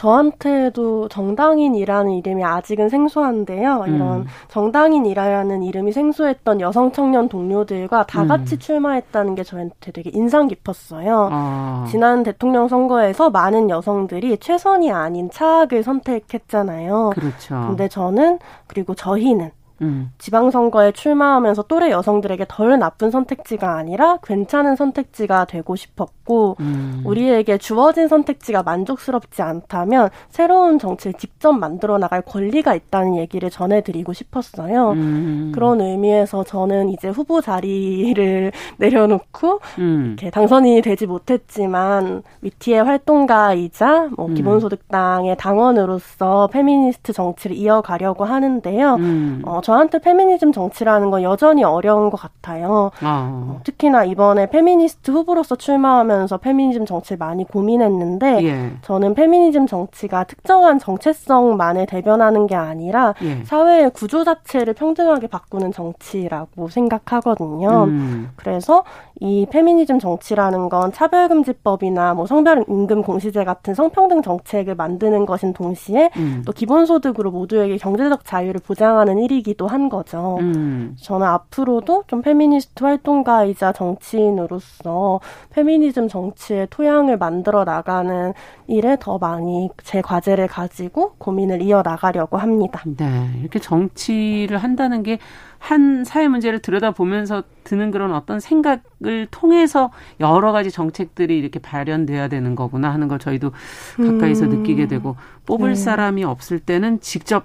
[0.00, 3.84] 저한테도 정당인이라는 이름이 아직은 생소한데요.
[3.86, 3.94] 음.
[3.94, 8.28] 이런 정당인이라는 이름이 생소했던 여성 청년 동료들과 다 음.
[8.28, 8.58] 같이 음.
[8.58, 11.28] 출마했다는 게 저한테 되게 인상 깊었어요.
[11.30, 11.86] 아.
[11.90, 17.10] 지난 대통령 선거에서 많은 여성들이 최선이 아닌 차악을 선택했잖아요.
[17.14, 17.66] 그렇죠.
[17.68, 19.50] 근데 저는 그리고 저희는
[19.82, 20.12] 음.
[20.18, 27.02] 지방선거에 출마하면서 또래 여성들에게 덜 나쁜 선택지가 아니라 괜찮은 선택지가 되고 싶었고 음.
[27.04, 34.92] 우리에게 주어진 선택지가 만족스럽지 않다면 새로운 정치를 직접 만들어 나갈 권리가 있다는 얘기를 전해드리고 싶었어요.
[34.92, 35.52] 음.
[35.54, 40.16] 그런 의미에서 저는 이제 후보 자리를 내려놓고 음.
[40.18, 44.34] 이렇게 당선인이 되지 못했지만 위티의 활동가이자 뭐 음.
[44.34, 48.94] 기본소득당의 당원으로서 페미니스트 정치를 이어가려고 하는데요.
[48.94, 49.42] 음.
[49.44, 52.90] 어, 저한테 페미니즘 정치라는 건 여전히 어려운 것 같아요.
[53.02, 53.30] 아.
[53.30, 58.72] 어, 특히나 이번에 페미니스트 후보로서 출마하면서 페미니즘 정치를 많이 고민했는데 예.
[58.82, 63.44] 저는 페미니즘 정치가 특정한 정체성만을 대변하는 게 아니라 예.
[63.44, 67.84] 사회의 구조 자체를 평등하게 바꾸는 정치라고 생각하거든요.
[67.84, 68.30] 음.
[68.34, 68.82] 그래서
[69.20, 76.10] 이 페미니즘 정치라는 건 차별금지법이나 뭐 성별 임금 공시제 같은 성평등 정책을 만드는 것인 동시에
[76.16, 76.42] 음.
[76.44, 80.38] 또 기본소득으로 모두에게 경제적 자유를 보장하는 일이기 되기도 한 거죠.
[80.40, 80.96] 음.
[80.98, 85.20] 저는 앞으로도 좀 페미니스트 활동가이자 정치인으로서
[85.50, 88.32] 페미니즘 정치의 토양을 만들어 나가는
[88.66, 92.82] 일에 더 많이 제 과제를 가지고 고민을 이어 나가려고 합니다.
[92.96, 93.30] 네.
[93.40, 95.18] 이렇게 정치를 한다는 게
[95.60, 102.54] 한 사회 문제를 들여다보면서 드는 그런 어떤 생각을 통해서 여러 가지 정책들이 이렇게 발현돼야 되는
[102.54, 103.52] 거구나 하는 걸 저희도
[103.98, 104.50] 가까이서 음.
[104.50, 105.74] 느끼게 되고 뽑을 네.
[105.74, 107.44] 사람이 없을 때는 직접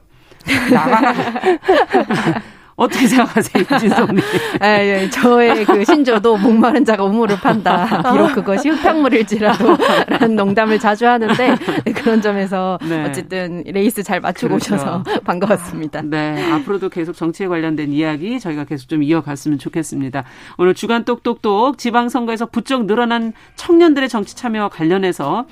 [0.71, 1.13] 나가
[2.77, 4.19] 어떻게 생각하세요, 진성님?
[4.59, 8.11] 아, 예, 저의 그 신조도 목마른 자가 우물을 판다.
[8.11, 9.77] 비록 그것이 흙탕물일지라도
[10.07, 11.55] 라는 농담을 자주 하는데
[11.95, 13.05] 그런 점에서 네.
[13.05, 14.75] 어쨌든 레이스 잘 맞추고 그렇죠.
[14.75, 16.01] 오셔서 반가웠습니다.
[16.03, 20.25] 네, 앞으로도 계속 정치에 관련된 이야기 저희가 계속 좀 이어갔으면 좋겠습니다.
[20.57, 25.45] 오늘 주간 똑똑똑 지방선거에서 부쩍 늘어난 청년들의 정치 참여와 관련해서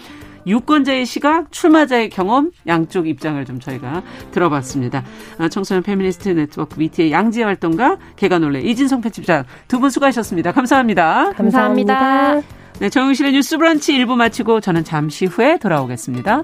[0.48, 5.04] 유권자의 시각, 출마자의 경험 양쪽 입장을 좀 저희가 들어봤습니다.
[5.38, 10.52] 아, 청소년 페미니스트 네트워크 위티의 양지혜 활동가 계간홀로 이진송 편집장 두 분 수고하셨습니다.
[10.54, 11.32] 감사합니다.
[11.34, 12.42] 감사합니다.
[12.80, 16.44] 네, 정영실의 뉴스 브런치 1부 마치고 저는 잠시 후에 돌아오겠습니다.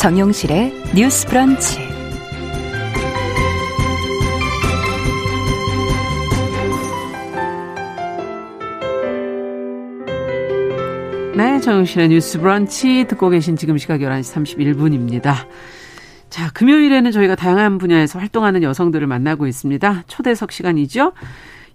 [0.00, 1.78] 정용실의 뉴스 브런치.
[11.36, 15.34] 네, 정영실의 뉴스 브런치 듣고 계신 지금 시각 11시 31분입니다.
[16.30, 20.04] 자, 금요일에는 저희가 다양한 분야에서 활동하는 여성들을 만나고 있습니다.
[20.06, 21.12] 초대석 시간이죠.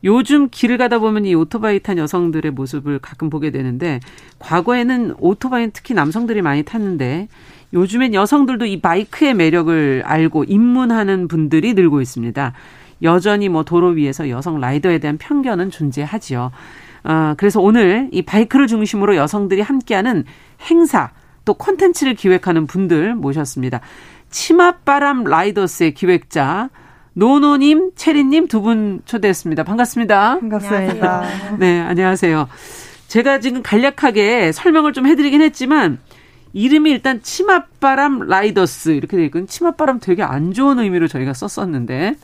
[0.04, 4.00] 요즘 길을 가다 보면 이 오토바이 탄 여성들의 모습을 가끔 보게 되는데
[4.40, 7.28] 과거에는 오토바이는 특히 남성들이 많이 탔는데
[7.76, 12.54] 요즘엔 여성들도 이 바이크의 매력을 알고 입문하는 분들이 늘고 있습니다.
[13.04, 16.52] 여전히 뭐 도로 위에서 여성 라이더에 대한 편견은 존재하지요.
[17.04, 20.24] 아, 그래서 오늘 이 바이크를 중심으로 여성들이 함께하는
[20.70, 21.12] 행사
[21.44, 23.82] 또 콘텐츠를 기획하는 분들 모셨습니다.
[24.32, 26.70] 치맛바람 라이더스의 기획자
[27.14, 29.64] 노노님, 체리님 두 분 초대했습니다.
[29.64, 30.40] 반갑습니다.
[30.40, 31.24] 반갑습니다.
[31.60, 32.48] 네, 안녕하세요.
[33.08, 36.00] 제가 지금 간략하게 설명을 좀 해드리긴 했지만
[36.56, 39.46] 이름이 일단 치맛바람 라이더스 이렇게 되어 있거든요.
[39.46, 42.16] 치맛바람 되게 안 좋은 의미로 저희가 썼었는데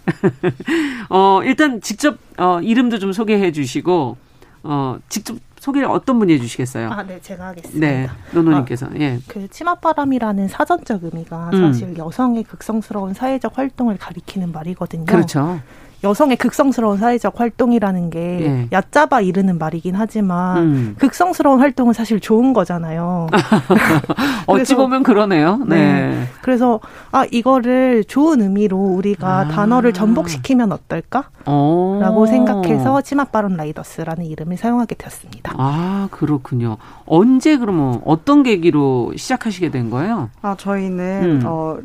[1.11, 4.15] 어 일단 직접 어 이름도 좀 소개해 주시고
[4.63, 6.89] 어 직접 소개를 어떤 분이 해주시겠어요?
[6.89, 7.85] 아, 네, 제가 하겠습니다.
[7.85, 8.87] 네, 노노님께서.
[8.87, 9.19] 아, 예.
[9.27, 11.73] 그 치맛바람이라는 사전적 의미가 음.
[11.73, 15.05] 사실 여성의 극성스러운 사회적 활동을 가리키는 말이거든요.
[15.05, 15.59] 그렇죠.
[16.03, 18.67] 여성의 극성스러운 사회적 활동이라는 게 예.
[18.71, 20.95] 얕잡아 이르는 말이긴 하지만 음.
[20.97, 23.27] 극성스러운 활동은 사실 좋은 거잖아요.
[24.47, 25.57] 어찌 보면 그러네요.
[25.67, 25.75] 네.
[25.75, 26.27] 네.
[26.41, 26.79] 그래서
[27.11, 29.47] 아 이거를 좋은 의미로 우리가 아.
[29.47, 31.29] 단어를 전복시키면 어떨까?
[31.45, 31.99] 오.
[32.01, 35.53] 라고 생각해서 치맛바람 라이더스라는 이름을 사용하게 되었습니다.
[35.57, 36.77] 아 그렇군요.
[37.05, 40.29] 언제 그러면 어떤 계기로 시작하시게 된 거예요?
[40.41, 41.41] 아 저희는 음.
[41.45, 41.77] 어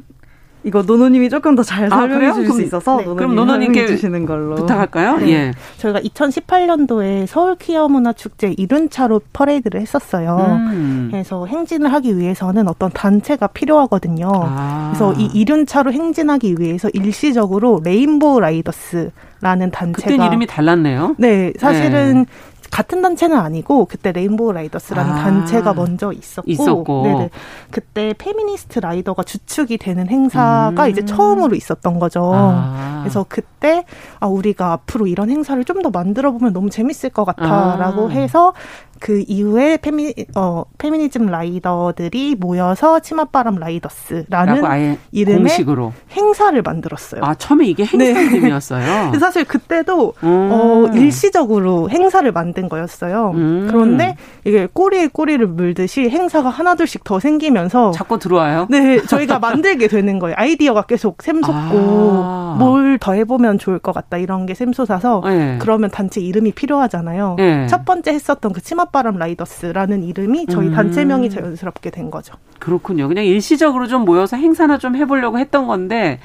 [0.67, 3.05] 이거 노노님이 조금 더 잘 설명해 아, 주실 수 있어서 네.
[3.05, 5.19] 그럼 노노님께 주시는 걸로 부탁할까요?
[5.19, 5.31] 네.
[5.33, 5.53] 예.
[5.79, 10.37] 저희가 2018년도에 서울 퀴어 문화 축제 이륜차로 퍼레이드를 했었어요.
[10.73, 11.09] 음.
[11.11, 14.31] 그래서 행진을 하기 위해서는 어떤 단체가 필요하거든요.
[14.33, 14.93] 아.
[14.93, 21.15] 그래서 이 이륜차로 행진하기 위해서 일시적으로 레인보우 라이더스 라는 단체가 그때 이름이 달랐네요.
[21.19, 22.25] 네, 사실은 네.
[22.71, 27.03] 같은 단체는 아니고 그때 레인보우 라이더스라는 아, 단체가 먼저 있었고, 있었고.
[27.05, 27.31] 네네.
[27.71, 30.91] 그때 페미니스트 라이더가 주축이 되는 행사가 음.
[30.91, 32.33] 이제 처음으로 있었던 거죠.
[32.35, 32.99] 아.
[33.03, 33.85] 그래서 그때
[34.19, 38.11] 아 우리가 앞으로 이런 행사를 좀 더 만들어 보면 너무 재밌을 것 같아라고 아.
[38.11, 38.55] 해서
[39.01, 45.93] 그 이후에 페미 어 페미니즘 라이더들이 모여서 치맛바람 라이더스라는 이름의 공식으로.
[46.13, 47.23] 행사를 만들었어요.
[47.25, 48.11] 아 처음에 이게 행사 네.
[48.11, 49.13] 이름이었어요.
[49.21, 50.51] 사실 그때도 음.
[50.53, 53.33] 어 일시적으로 행사를 만든 거였어요.
[53.35, 53.67] 음.
[53.69, 58.67] 그런데 이게 꼬리에 꼬리를 물듯이 행사가 하나둘씩 더 생기면서 자꾸 들어와요.
[58.71, 60.35] 네, 저희가 만들게 되는 거예요.
[60.39, 62.57] 아이디어가 계속 샘솟고 아.
[62.59, 65.59] 뭘더 해보면 좋을 것 같다 이런 게 샘솟아서 네.
[65.61, 67.35] 그러면 단체 이름이 필요하잖아요.
[67.39, 67.67] 네.
[67.67, 70.75] 첫 번째 했었던 그 치맛바람 라이더스라는 이름이 저희 음.
[70.75, 72.35] 단체명이 자연스럽게 된 거죠.
[72.59, 73.09] 그렇군요.
[73.09, 76.21] 그냥 일시적으로 좀 모여서 행사나 좀 해보려고 했던 건데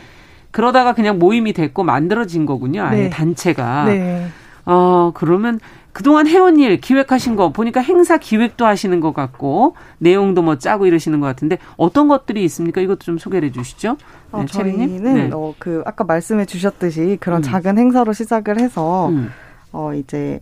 [0.51, 2.83] 그러다가 그냥 모임이 됐고 만들어진 거군요.
[2.83, 3.09] 아예 네.
[3.09, 3.85] 단체가.
[3.85, 4.27] 네.
[4.65, 5.59] 어 그러면
[5.91, 11.19] 그동안 해온 일 기획하신 거 보니까 행사 기획도 하시는 것 같고 내용도 뭐 짜고 이러시는
[11.19, 12.79] 것 같은데 어떤 것들이 있습니까?
[12.79, 13.97] 이것도 좀 소개해 주시죠.
[14.33, 15.29] 네, 어, 저희는 네.
[15.33, 17.41] 어, 그 아까 말씀해 주셨듯이 그런 음.
[17.41, 19.31] 작은 행사로 시작을 해서 음.
[19.73, 20.41] 어 이제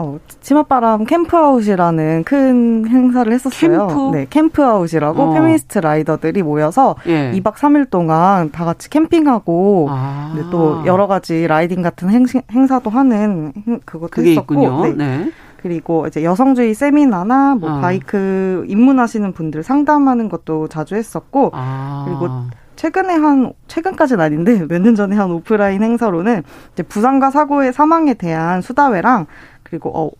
[0.00, 3.88] 어, 치맛바람 캠프아웃이라는 큰 행사를 했었어요.
[3.88, 4.10] 캠프?
[4.16, 5.32] 네, 캠프아웃이라고 어.
[5.34, 7.32] 페미니스트 라이더들이 모여서 예.
[7.32, 10.32] 2박 3일 동안 다 같이 캠핑하고 아.
[10.36, 13.52] 네, 또 여러 가지 라이딩 같은 행, 행사도 하는
[13.84, 14.92] 그것도 했었고 네.
[14.94, 15.32] 네.
[15.60, 17.80] 그리고 이제 여성주의 세미나나 뭐 어.
[17.80, 22.04] 바이크 입문하시는 분들 상담하는 것도 자주 했었고 아.
[22.06, 22.28] 그리고
[22.76, 28.60] 최근에 한 최근까지는 아닌데 몇 년 전에 한 오프라인 행사로는 이제 부상과 사고의 사망에 대한
[28.62, 29.26] 수다회랑
[29.68, 30.10] 그리고 어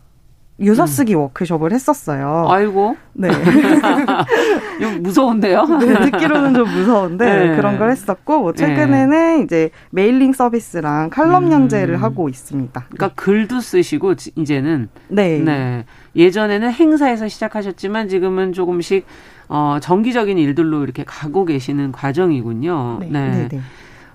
[0.61, 1.21] 유서 쓰기 음.
[1.21, 2.45] 워크숍을 했었어요.
[2.49, 2.97] 아이고.
[3.13, 3.29] 네.
[4.99, 5.65] 무서운데요?
[5.65, 7.55] 네, 듣기로는 좀 무서운데 네.
[7.55, 9.43] 그런 걸 했었고 뭐 최근에는 네.
[9.43, 11.51] 이제 메일링 서비스랑 칼럼 음.
[11.51, 12.87] 연재를 하고 있습니다.
[12.89, 15.39] 그러니까 글도 쓰시고 이제는 네.
[15.39, 15.85] 네.
[16.15, 19.05] 예전에는 행사에서 시작하셨지만 지금은 조금씩
[19.47, 22.99] 어 정기적인 일들로 이렇게 가고 계시는 과정이군요.
[23.01, 23.47] 네.
[23.49, 23.61] 네.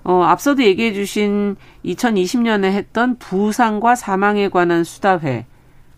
[0.05, 0.11] 네.
[0.11, 0.11] 네.
[0.11, 5.45] 어, 앞서도 얘기해 주신 2020년에 했던 부상과 사망에 관한 수다회.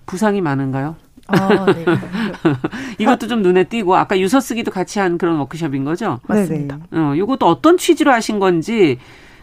[0.06, 0.96] 부상이 많은가요?
[1.28, 1.84] 아, 네.
[3.00, 6.20] 이것도 좀 눈에 띄고 아까 유서 쓰기도 같이 한 그런 워크숍인 거죠?
[6.28, 6.80] 맞습니다.
[6.92, 8.98] 어, 이것도 어떤 취지로 하신 건지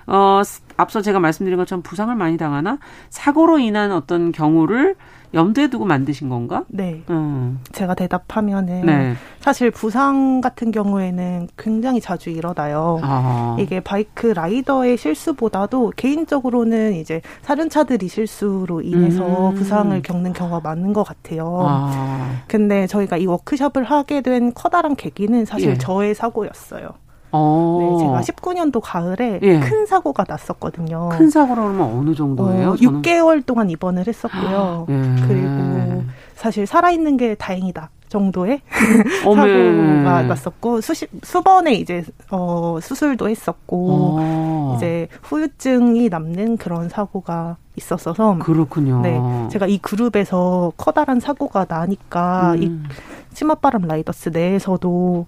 [0.07, 0.40] 어,
[0.77, 2.79] 앞서 제가 말씀드린 것처럼 부상을 많이 당하나
[3.11, 4.96] 사고로 인한 어떤 경우를
[5.35, 6.64] 염두에 두고 만드신 건가?
[6.68, 7.03] 네.
[7.11, 7.61] 음.
[7.73, 9.14] 제가 대답하면은 네.
[9.40, 13.01] 사실 부상 같은 경우에는 굉장히 자주 일어나요.
[13.03, 13.57] 아.
[13.59, 19.55] 이게 바이크 라이더의 실수보다도 개인적으로는 이제 사륜차들이 실수로 인해서 음.
[19.55, 21.59] 부상을 겪는 경우가 많은 것 같아요.
[21.66, 22.42] 아.
[22.47, 25.79] 근데 저희가 이 워크숍을 하게 된 커다란 계기는 사실 예.
[25.79, 27.03] 저의 사고였어요.
[27.37, 27.79] 어.
[27.81, 29.59] 네, 제가 19년도 가을에 예.
[29.59, 31.09] 큰 사고가 났었거든요.
[31.11, 32.70] 큰 사고로 면 어느 정도예요?
[32.70, 34.87] 어, 6개월 동안 입원을 했었고요.
[34.88, 35.27] 예.
[35.27, 36.05] 그리고
[36.37, 37.90] 사실 살아있는 게 다행이다.
[38.09, 38.61] 정도의
[39.25, 44.75] 사고가 났었고 수십 수번에 이제 어 수술도 했었고 어.
[44.77, 49.01] 이제 후유증이 남는 그런 사고가 있었어서 그렇군요.
[49.01, 49.20] 네,
[49.51, 52.62] 제가 이 그룹에서 커다란 사고가 나니까 음.
[52.62, 55.27] 이 치맛바람 라이더스 내에서도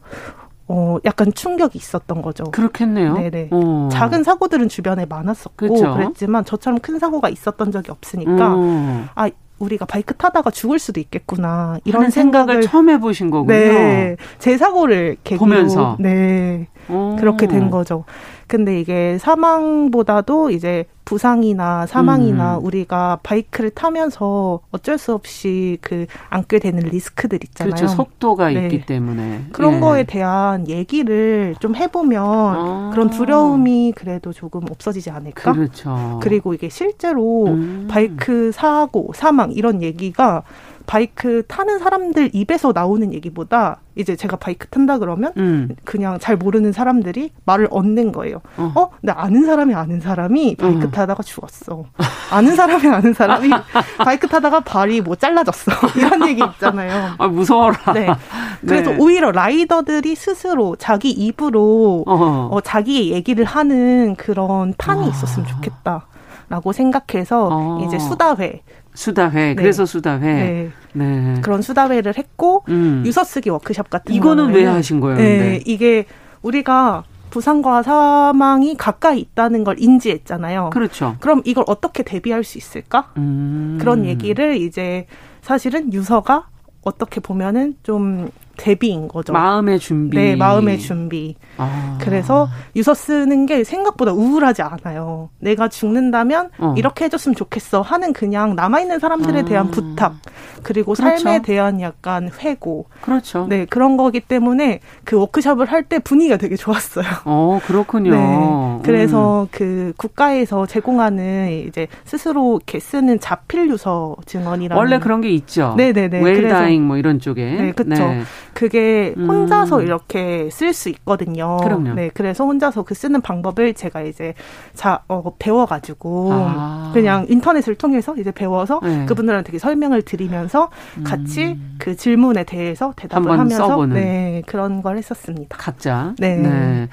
[0.69, 2.45] 어, 약간 충격이 있었던 거죠.
[2.51, 3.15] 그렇겠네요.
[3.15, 3.49] 네네.
[3.53, 3.89] 어.
[3.93, 5.95] 작은 사고들은 주변에 많았었고 그렇죠.
[5.95, 9.09] 그랬지만 저처럼 큰 사고가 있었던 적이 없으니까 음.
[9.15, 13.57] 아 우리가 바이크 타다가 죽을 수도 있겠구나 이런 생각을, 처음 해보신 거군요.
[13.57, 17.17] 네, 제 사고를 계기로 보면서 네 오.
[17.17, 18.05] 그렇게 된 거죠.
[18.47, 22.65] 근데 이게 사망보다도 이제 부상이나 사망이나 음.
[22.65, 27.75] 우리가 바이크를 타면서 어쩔 수 없이 그 안게 되는 리스크들 있잖아요.
[27.75, 27.89] 그렇죠.
[27.95, 28.65] 속도가 네.
[28.65, 29.81] 있기 때문에 그런 네.
[29.81, 32.91] 거에 대한 얘기를 좀 해보면 아.
[32.93, 35.53] 그런 두려움이 그래도 조금 없어지지 않을까.
[35.53, 36.19] 그렇죠.
[36.23, 37.87] 그리고 이게 실제로 음.
[37.89, 40.43] 바이크 사고 사망 이런 얘기가
[40.87, 45.75] 바이크 타는 사람들 입에서 나오는 얘기보다 이제 제가 바이크 탄다 그러면 음.
[45.85, 48.41] 그냥 잘 모르는 사람들이 말을 얹는 거예요.
[48.57, 48.91] 어, 어?
[49.01, 50.91] 근데 아는 사람이 아는 사람이 바이크 어.
[50.91, 51.85] 타다가 죽었어.
[52.31, 53.51] 아는 사람이 아는 사람이
[53.99, 55.73] 바이크 타다가 발이 뭐 잘라졌어.
[55.97, 57.15] 이런 얘기 있잖아요.
[57.19, 57.93] 아, 무서워라.
[57.95, 58.09] 네.
[58.67, 58.99] 그래서 네.
[58.99, 65.09] 오히려 라이더들이 스스로 자기 입으로 어, 자기의 얘기를 하는 그런 판이 아.
[65.09, 66.07] 있었으면 좋겠다.
[66.49, 67.85] 라고 생각해서 어.
[67.85, 68.63] 이제 수다회
[68.97, 69.49] 수다회.
[69.49, 69.55] 네.
[69.55, 70.21] 그래서 수다회.
[70.21, 70.71] 네.
[70.93, 71.41] 네.
[71.43, 73.03] 그런 수다회를 했고 음.
[73.07, 75.19] 유서 쓰기 워크숍 같은 이거는 왜 하신 거예요?
[75.19, 75.39] 네.
[75.39, 75.63] 근데?
[75.67, 76.07] 이게
[76.43, 80.71] 우리가 부상과 사망이 가까이 있다는 걸 인지했잖아요.
[80.71, 81.17] 그렇죠.
[81.21, 83.13] 그럼 이걸 어떻게 대비할 수 있을까?
[83.19, 83.77] 음.
[83.79, 85.07] 그런 얘기를 이제
[85.43, 86.49] 사실은 유서가
[86.83, 89.33] 어떻게 보면은 좀 대비인 거죠.
[89.33, 90.17] 마음의 준비.
[90.17, 91.37] 네, 마음의 준비.
[91.59, 91.99] 아.
[92.01, 95.31] 그래서 유서 쓰는 게 생각보다 우울하지 않아요.
[95.39, 96.75] 내가 죽는다면 어.
[96.77, 99.45] 이렇게 해줬으면 좋겠어 하는 그냥 남아있는 사람들에 아.
[99.45, 100.15] 대한 부탁,
[100.63, 101.19] 그리고 그렇죠.
[101.23, 102.87] 삶에 대한 약간 회고.
[103.01, 103.47] 그렇죠.
[103.49, 107.05] 네, 그런 거기 때문에 그 워크숍을 할 때 분위기가 되게 좋았어요.
[107.27, 108.11] 어, 그렇군요.
[108.11, 108.79] 네.
[108.83, 109.49] 그래서 음.
[109.53, 114.77] 그 국가에서 제공하는 이제 스스로 이렇게 쓰는 자필 유서 증언이라는.
[114.77, 115.75] 원래 그런 게 있죠.
[115.77, 116.21] 네 네 네.
[116.21, 117.45] 웰다잉 뭐 이런 쪽에.
[117.45, 118.05] 네, 그렇죠.
[118.09, 118.23] 네.
[118.57, 119.83] 그게 혼자서 음.
[119.83, 121.59] 이렇게 쓸 수 있거든요.
[121.59, 121.93] 그럼요.
[121.93, 124.33] 네, 그래서 혼자서 그 쓰는 방법을 제가 이제
[124.73, 126.91] 자 어, 배워가지고 아.
[126.95, 129.05] 그냥 인터넷을 통해서 이제 배워서 네.
[129.05, 130.71] 그분들한테 설명을 드리면서
[131.05, 131.77] 같이 음.
[131.79, 133.95] 그 질문에 대해서 대답을 하면서 써보는.
[133.95, 135.55] 네 그런 걸 했었습니다.
[135.59, 136.15] 각자.
[136.19, 136.37] 네.
[136.37, 136.89] 네.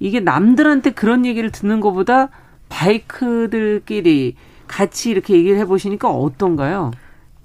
[0.00, 2.28] 이게 남들한테 그런 얘기를 듣는 것보다
[2.68, 6.90] 바이크들끼리 같이 이렇게 얘기를 해보시니까 어떤가요?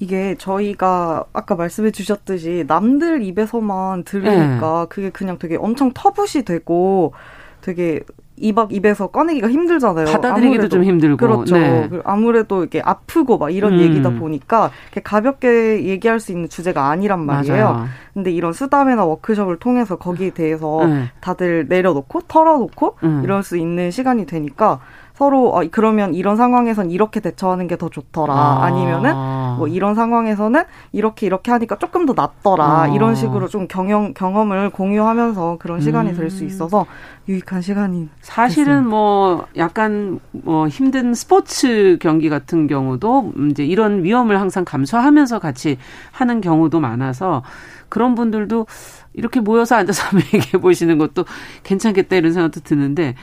[0.04, 4.86] 이게 저희가 아까 말씀해 주셨듯이 남들 입에서만 들으니까 네.
[4.90, 7.14] 그게 그냥 되게 엄청 터붓이 되고
[7.62, 8.02] 되게
[8.36, 10.06] 입학 입에서 꺼내기가 힘들잖아요.
[10.08, 10.68] 받아들이기도 아무래도.
[10.68, 11.18] 좀 힘들고.
[11.18, 11.56] 그렇죠.
[11.56, 11.90] 네.
[12.04, 13.80] 아무래도 이게 아프고 막 이런 음.
[13.80, 14.72] 얘기다 보니까
[15.06, 17.64] 가볍게 얘기할 수 있는 주제가 아니란 말이에요.
[17.64, 17.86] 맞아요.
[18.14, 21.12] 근데 이런 수담회나 워크숍을 통해서 거기에 대해서 네.
[21.22, 23.22] 다들 내려놓고 털어놓고 음.
[23.24, 24.82] 이럴 수 있는 시간이 되니까
[25.14, 28.64] 서로 어, 그러면 이런 상황에선 이렇게 대처하는 게 더 좋더라 아.
[28.64, 29.14] 아니면은
[29.58, 32.88] 뭐 이런 상황에서는 이렇게 이렇게 하니까 조금 더 낫더라 아.
[32.88, 36.16] 이런 식으로 좀 경영 경험을 공유하면서 그런 시간이 음.
[36.16, 36.86] 될수 있어서
[37.28, 38.90] 유익한 시간이 사실은 됐습니다.
[38.90, 45.78] 뭐 약간 뭐 힘든 스포츠 경기 같은 경우도 이제 이런 위험을 항상 감수하면서 같이
[46.12, 47.44] 하는 경우도 많아서
[47.90, 48.66] 그런 분들도
[49.14, 51.26] 이렇게 모여서 앉아서 한번 얘기해 보시는 것도
[51.64, 53.16] 괜찮겠다 이런 생각도 드는데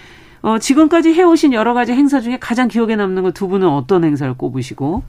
[0.43, 4.33] 어, 지금까지 해오신 여러 가지 행사 중에 가장 기억에 남는 거 두 분은 어떤 행사를
[4.35, 5.03] 꼽으시고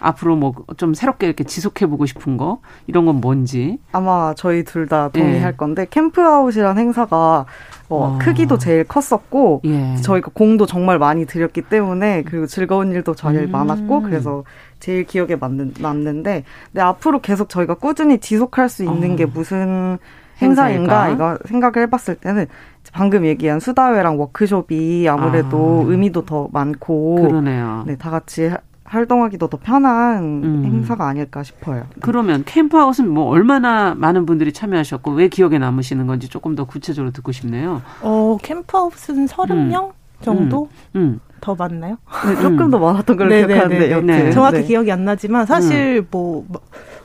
[0.00, 2.58] 앞으로 뭐 좀 새롭게 이렇게 지속해 보고 싶은 거
[2.88, 5.56] 이런 건 뭔지 아마 저희 둘 다 동의할 네.
[5.56, 7.46] 건데 캠프아웃이라는 행사가
[7.88, 8.18] 어, 어.
[8.20, 9.96] 크기도 제일 컸었고 예.
[10.02, 13.50] 저희가 공도 정말 많이 들였기 때문에 그리고 즐거운 일도 제일 음.
[13.52, 14.42] 많았고 그래서
[14.80, 19.16] 제일 기억에 남는, 남는데 근데 앞으로 계속 저희가 꾸준히 지속할 수 있는 어.
[19.16, 19.98] 게 무슨
[20.40, 22.46] 행사인가 이거 생각을 해봤을 때는
[22.92, 25.90] 방금 얘기한 수다회랑 워크숍이 아무래도 아.
[25.90, 27.84] 의미도 더 많고 그러네요.
[27.86, 28.50] 네, 다 같이
[28.84, 30.64] 활동하기도 더 편한 음.
[30.64, 31.84] 행사가 아닐까 싶어요.
[32.00, 37.32] 그러면 캠프아웃은 뭐 얼마나 많은 분들이 참여하셨고 왜 기억에 남으시는 건지 조금 더 구체적으로 듣고
[37.32, 37.82] 싶네요.
[38.02, 39.92] 어, 캠프아웃은 30명 음.
[40.20, 40.68] 정도?
[40.94, 41.00] 음.
[41.00, 41.20] 음.
[41.40, 41.98] 더 많나요?
[42.26, 44.64] 네, 조금 더 많았던 걸로 네, 네, 기억하는데 네, 네, 정확히 네.
[44.64, 46.06] 기억이 안 나지만 사실 음.
[46.10, 46.46] 뭐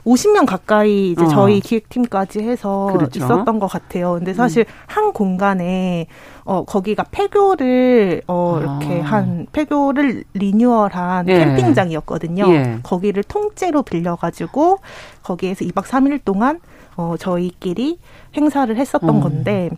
[0.05, 1.27] 50명 가까이 이제 어.
[1.27, 3.19] 저희 기획팀까지 해서 그렇죠.
[3.19, 4.13] 있었던 것 같아요.
[4.13, 4.73] 근데 사실 음.
[4.87, 6.07] 한 공간에
[6.45, 9.05] 어 거기가 폐교를 어 이렇게 아.
[9.05, 11.37] 한 폐교를 리뉴얼한 예.
[11.39, 12.45] 캠핑장이었거든요.
[12.49, 12.79] 예.
[12.83, 14.79] 거기를 통째로 빌려 가지고
[15.23, 16.59] 거기에서 2박 3일 동안
[16.95, 17.99] 어 저희끼리
[18.35, 19.21] 행사를 했었던 음.
[19.21, 19.69] 건데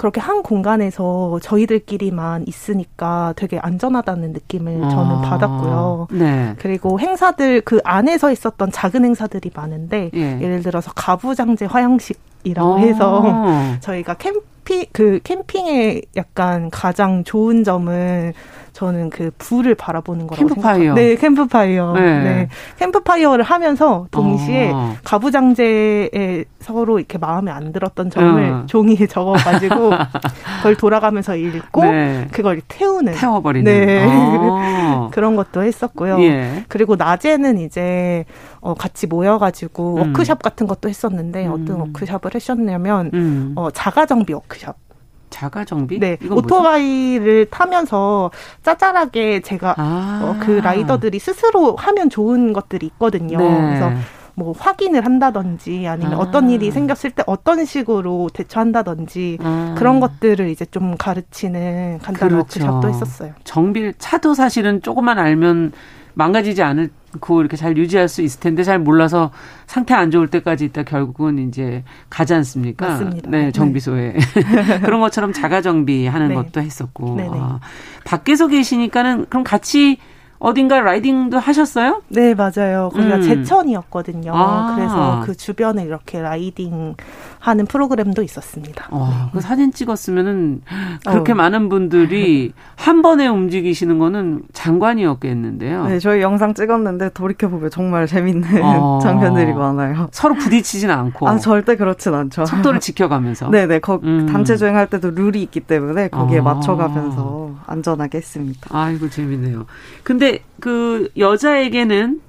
[0.00, 6.08] 그렇게 한 공간에서 저희들끼리만 있으니까 되게 안전하다는 느낌을 저는 아, 받았고요.
[6.12, 6.54] 네.
[6.58, 10.38] 그리고 행사들 그 안에서 있었던 작은 행사들이 많은데 예.
[10.38, 12.78] 를 들어서 가부장제 화양식 이라고 아.
[12.78, 18.32] 해서 저희가 캠핑 그 캠핑의 약간 가장 좋은 점은
[18.80, 20.72] 저는 그 불을 바라보는 거라고 캠프파이어.
[20.78, 20.94] 생각해요.
[20.94, 21.92] 네, 캠프파이어.
[21.92, 22.00] 네.
[22.22, 22.48] 네.
[22.78, 24.94] 캠프파이어를 하면서 동시에 어.
[25.04, 28.64] 가부장제에 서로 이렇게 마음에 안 들었던 점을 어.
[28.64, 29.90] 종이에 적어가지고
[30.56, 32.26] 그걸 돌아가면서 읽고 네.
[32.32, 33.12] 그걸 태우는.
[33.12, 33.70] 태워버리는.
[33.70, 34.06] 네.
[34.06, 35.10] 어.
[35.12, 36.18] 그런 것도 했었고요.
[36.22, 36.64] 예.
[36.68, 38.24] 그리고 낮에는 이제
[38.60, 40.00] 어, 같이 모여가지고 음.
[40.08, 41.52] 워크샵 같은 것도 했었는데 음.
[41.52, 43.52] 어떤 워크샵을 하셨냐면 음.
[43.56, 44.89] 어, 자가정비 워크샵.
[45.30, 45.98] 자가 정비?
[45.98, 46.18] 네.
[46.30, 47.50] 오토바이를 뭐죠?
[47.50, 48.30] 타면서
[48.62, 50.20] 짜잘하게 제가 아.
[50.22, 53.38] 어, 그 라이더들이 스스로 하면 좋은 것들이 있거든요.
[53.38, 53.60] 네.
[53.60, 53.92] 그래서
[54.34, 56.18] 뭐 확인을 한다든지 아니면 아.
[56.18, 59.74] 어떤 일이 생겼을 때 어떤 식으로 대처한다든지 아.
[59.76, 62.60] 그런 것들을 이제 좀 가르치는 간단한 그렇죠.
[62.60, 63.34] 워크샵도 했었어요.
[63.44, 65.72] 정비 차도 사실은 조금만 알면
[66.14, 66.90] 망가지지 않을
[67.20, 69.30] 그 이렇게 잘 유지할 수 있을 텐데 잘 몰라서
[69.66, 72.86] 상태 안 좋을 때까지 있다 결국은 이제 가지 않습니까?
[72.88, 73.30] 맞습니다.
[73.30, 73.52] 네, 네.
[73.52, 74.80] 정비소에 네.
[74.84, 76.34] 그런 것처럼 자가 정비하는 네.
[76.34, 77.60] 것도 했었고 아,
[78.04, 79.98] 밖에서 계시니까는 그럼 같이
[80.40, 82.02] 어딘가 라이딩도 하셨어요?
[82.08, 82.88] 네, 맞아요.
[82.94, 83.22] 거기가 음.
[83.22, 84.32] 제천이었거든요.
[84.34, 84.74] 아.
[84.74, 86.96] 그래서 그 주변에 이렇게 라이딩
[87.40, 88.88] 하는 프로그램도 있었습니다.
[88.90, 90.60] 어, 그 사진 찍었으면은
[91.06, 91.34] 그렇게 어.
[91.34, 95.86] 많은 분들이 한 번에 움직이시는 거는 장관이었겠는데요.
[95.86, 98.98] 네, 저희 영상 찍었는데 돌이켜 보면 정말 재밌는 어.
[99.02, 100.08] 장면들이 많아요.
[100.12, 101.26] 서로 부딪히진 않고.
[101.26, 102.44] 아, 절대 그렇진 않죠.
[102.44, 103.48] 속도를 지켜가면서.
[103.50, 103.78] 네네.
[103.78, 104.26] 거, 음.
[104.26, 106.42] 단체 주행할 때도 룰이 있기 때문에 거기에 어.
[106.42, 108.68] 맞춰가면서 안전하게 했습니다.
[108.70, 109.64] 아이고, 재밌네요.
[110.02, 112.20] 근데 그 여자에게는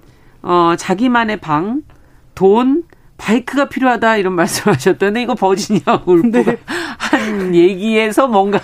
[0.43, 1.81] 어 자기만의 방,
[2.33, 2.83] 돈,
[3.21, 6.57] 바이크가 필요하다 이런 말씀하셨던데 이거 버지니아 울프가 네.
[6.97, 8.59] 한 얘기에서 뭔가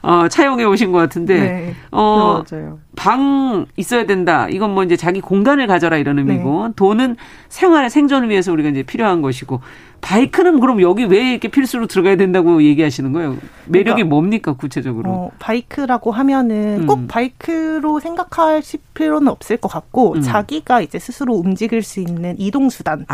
[0.00, 1.74] 어, 차용해 오신 것 같은데 네.
[1.90, 2.78] 어 네, 맞아요.
[2.94, 4.48] 방 있어야 된다.
[4.48, 6.72] 이건 뭐 이제 자기 공간을 가져라 이런 의미고 네.
[6.76, 7.16] 돈은
[7.48, 9.60] 생활 생존을 위해서 우리가 이제 필요한 것이고
[10.04, 13.36] 바이크는 그럼 여기 왜 이렇게 필수로 들어가야 된다고 얘기하시는 거예요?
[13.66, 15.10] 매력이 그러니까, 뭡니까 구체적으로?
[15.10, 16.86] 어, 바이크라고 하면은 음.
[16.86, 20.20] 꼭 바이크로 생각하실 필요는 없을 것 같고 음.
[20.20, 23.06] 자기가 이제 스스로 움직일 수 있는 이동 수단이라고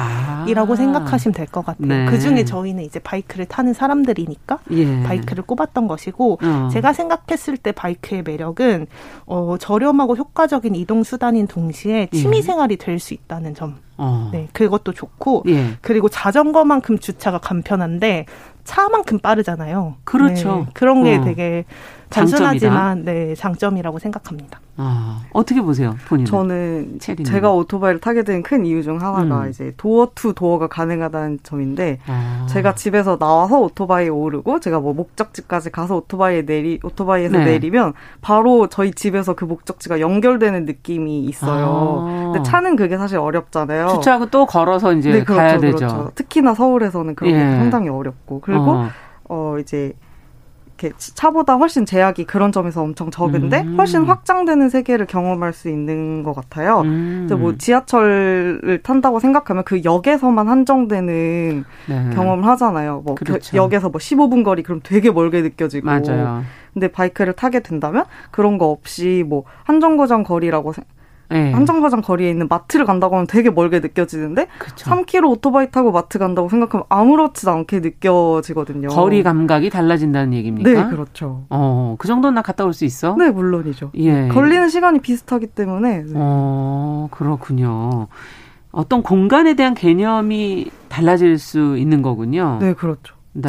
[0.72, 0.76] 아.
[0.76, 1.86] 생각하시면 될 것 같아요.
[1.86, 2.07] 네.
[2.07, 5.03] 그 중에 저희는 이제 바이크를 타는 사람들이니까 예.
[5.03, 6.68] 바이크를 꼽았던 것이고 어.
[6.72, 8.86] 제가 생각했을 때 바이크의 매력은
[9.26, 12.43] 어, 저렴하고 효과적인 이동 수단인 동시에 취미 예.
[12.43, 13.76] 생활이 될 수 있다는 점.
[14.01, 14.30] 어.
[14.32, 15.76] 네, 그것도 좋고 예.
[15.82, 18.24] 그리고 자전거만큼 주차가 간편한데
[18.64, 19.96] 차만큼 빠르잖아요.
[20.05, 20.64] 그렇죠.
[20.64, 21.24] 네, 그런 게 어.
[21.24, 21.64] 되게
[22.11, 24.61] 단순하지만 네, 장점이라고 생각합니다.
[24.76, 26.24] 아, 어떻게 보세요, 본인?
[26.26, 27.30] 저는 체리는.
[27.30, 29.50] 제가 오토바이를 타게 된 큰 이유 중 하나가 음.
[29.50, 32.46] 이제 도어 투 도어가 가능하다는 점인데 아.
[32.48, 37.44] 제가 집에서 나와서 오토바이에 오르고 제가 뭐 목적지까지 가서 오토바이에 내리 오토바이에서 네.
[37.44, 42.06] 내리면 바로 저희 집에서 그 목적지가 연결되는 느낌이 있어요.
[42.08, 42.30] 아.
[42.32, 43.88] 근데 차는 그게 사실 어렵잖아요.
[43.88, 45.76] 주차하고 또 걸어서 이제 네, 그렇죠, 가야 되죠.
[45.76, 46.11] 그렇죠.
[46.16, 47.56] 특히나 서울에서는 그런 게 예.
[47.56, 48.88] 상당히 어렵고 그리고 어,
[49.28, 49.92] 어 이제
[50.81, 53.76] 이렇게 차보다 훨씬 제약이 그런 점에서 엄청 적은데 음.
[53.76, 56.81] 훨씬 확장되는 세계를 경험할 수 있는 것 같아요.
[56.81, 57.28] 음.
[57.39, 62.11] 뭐 지하철을 탄다고 생각하면 그 역에서만 한정되는 네.
[62.14, 63.03] 경험을 하잖아요.
[63.05, 63.57] 뭐그 그렇죠.
[63.57, 65.87] 역에서 뭐 15분 거리 그럼 되게 멀게 느껴지고.
[65.87, 66.43] 맞아요.
[66.72, 70.72] 근데 바이크를 타게 된다면 그런 거 없이 뭐 한정거장 거리라고
[71.31, 71.53] 네.
[71.53, 74.91] 한정거장 거리에 있는 마트를 간다고 하면 되게 멀게 느껴지는데 그쵸.
[74.91, 78.89] 3km 오토바이 타고 마트 간다고 생각하면 아무렇지도 않게 느껴지거든요.
[78.89, 80.70] 거리 감각이 달라진다는 얘기입니까?
[80.70, 81.45] 네, 그렇죠.
[81.51, 83.14] 어, 그 정도는 나 갔다 올 수 있어?
[83.18, 83.91] 네, 물론이죠.
[83.95, 84.28] 예.
[84.28, 86.03] 걸리는 시간이 비슷하기 때문에.
[86.05, 86.12] 네.
[86.14, 88.07] 어, 그렇군요.
[88.72, 92.59] 어떤 공간에 대한 개념이 달라질 수 있는 거군요.
[92.61, 93.14] 네, 그렇죠.
[93.33, 93.49] 네.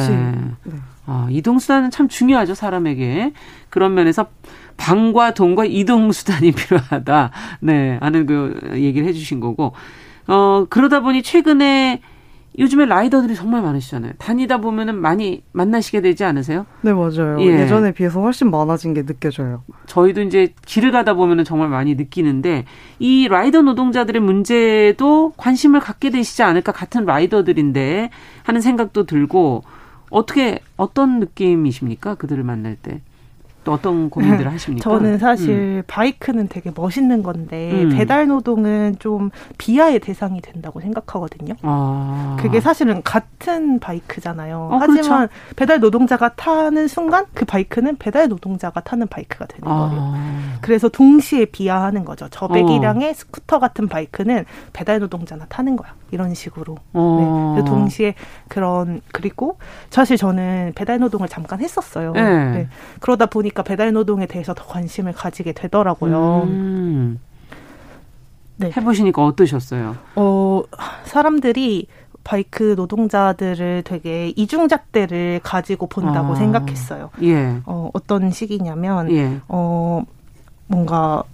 [0.64, 0.74] 네.
[1.06, 3.32] 아, 이동수단은 참 중요하죠, 사람에게.
[3.70, 4.26] 그런 면에서
[4.82, 7.30] 방과 돈과 이동 수단이 필요하다.
[7.60, 9.74] 네, 하는 그 얘기를 해주신 거고.
[10.26, 12.00] 어, 그러다 보니 최근에
[12.58, 14.14] 요즘에 라이더들이 정말 많으시잖아요.
[14.18, 16.66] 다니다 보면은 많이 만나시게 되지 않으세요?
[16.82, 17.40] 네, 맞아요.
[17.40, 17.66] 예.
[17.66, 19.62] 전에 비해서 훨씬 많아진 게 느껴져요.
[19.86, 22.64] 저희도 이제 길을 가다 보면은 정말 많이 느끼는데
[22.98, 28.10] 이 라이더 노동자들의 문제도 관심을 갖게 되시지 않을까 같은 라이더들인데
[28.42, 29.62] 하는 생각도 들고
[30.10, 32.16] 어떻게 어떤 느낌이십니까?
[32.16, 33.00] 그들을 만날 때?
[33.64, 34.82] 또 어떤 고민들을 하십니까?
[34.82, 35.82] 저는 사실 음.
[35.86, 37.90] 바이크는 되게 멋있는 건데 음.
[37.90, 41.54] 배달 노동은 좀 비하의 대상이 된다고 생각하거든요.
[41.62, 42.36] 아.
[42.40, 44.68] 그게 사실은 같은 바이크잖아요.
[44.72, 45.54] 어, 하지만 그렇죠.
[45.56, 49.88] 배달 노동자가 타는 순간 그 바이크는 배달 노동자가 타는 바이크가 되는 아.
[49.88, 50.14] 거예요.
[50.60, 52.28] 그래서 동시에 비하하는 거죠.
[52.28, 53.14] 저배기량의 어.
[53.14, 55.94] 스쿠터 같은 바이크는 배달 노동자나 타는 거야.
[56.12, 56.76] 이런 식으로.
[56.92, 57.54] 어.
[57.56, 57.64] 네.
[57.64, 58.14] 동시에
[58.48, 59.58] 그런 그리고
[59.90, 62.12] 사실 저는 배달 노동을 잠깐 했었어요.
[62.12, 62.50] 네.
[62.52, 62.68] 네.
[63.00, 66.42] 그러다 보니까 배달 노동에 대해서 더 관심을 가지게 되더라고요.
[66.44, 67.18] 음.
[68.56, 68.70] 네.
[68.76, 69.96] 해보시니까 어떠셨어요?
[70.14, 70.62] 어
[71.04, 71.88] 사람들이
[72.24, 76.36] 바이크 노동자들을 되게 이중잣대를 가지고 본다고 아.
[76.36, 77.10] 생각했어요.
[77.22, 77.56] 예.
[77.66, 79.40] 어, 어떤 시기냐면 예.
[79.48, 80.04] 어
[80.68, 81.24] 뭔가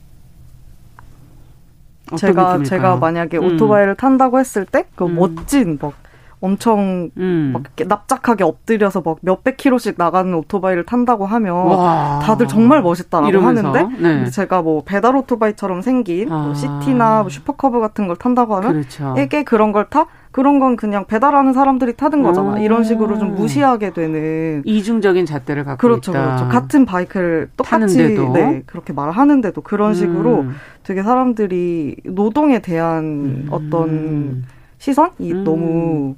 [2.16, 2.64] 제가 느낌일까요?
[2.64, 3.44] 제가 만약에 음.
[3.44, 5.16] 오토바이를 탄다고 했을 때그 음.
[5.16, 5.92] 멋진 막
[6.40, 7.50] 엄청 음.
[7.52, 12.20] 막 납작하게 엎드려서 막 몇백 킬로씩 나가는 오토바이를 탄다고 하면 와.
[12.22, 13.72] 다들 정말 멋있다라고 이러면서?
[13.72, 14.30] 하는데 네.
[14.30, 16.44] 제가 뭐 배달 오토바이처럼 생긴 뭐 아.
[16.44, 19.14] 뭐 시티나 뭐 슈퍼커브 같은 걸 탄다고 하면 그렇죠.
[19.18, 20.06] 이게 그런 걸 타?
[20.30, 22.54] 그런 건 그냥 배달하는 사람들이 타는 거잖아.
[22.54, 22.58] 오.
[22.58, 26.24] 이런 식으로 좀 무시하게 되는 이중적인 잣대를 갖고 그렇죠, 있다.
[26.24, 26.48] 그렇죠.
[26.48, 27.96] 같은 바이크를 똑같이
[28.32, 29.94] 네, 그렇게 말하는데도 그런 음.
[29.94, 30.54] 식으로 음.
[30.84, 33.48] 되게 사람들이 노동에 대한 음.
[33.50, 34.44] 어떤
[34.78, 35.44] 시선이 음.
[35.44, 36.14] 너무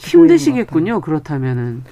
[0.00, 1.00] 힘드시겠군요.
[1.00, 1.84] 그렇다면은.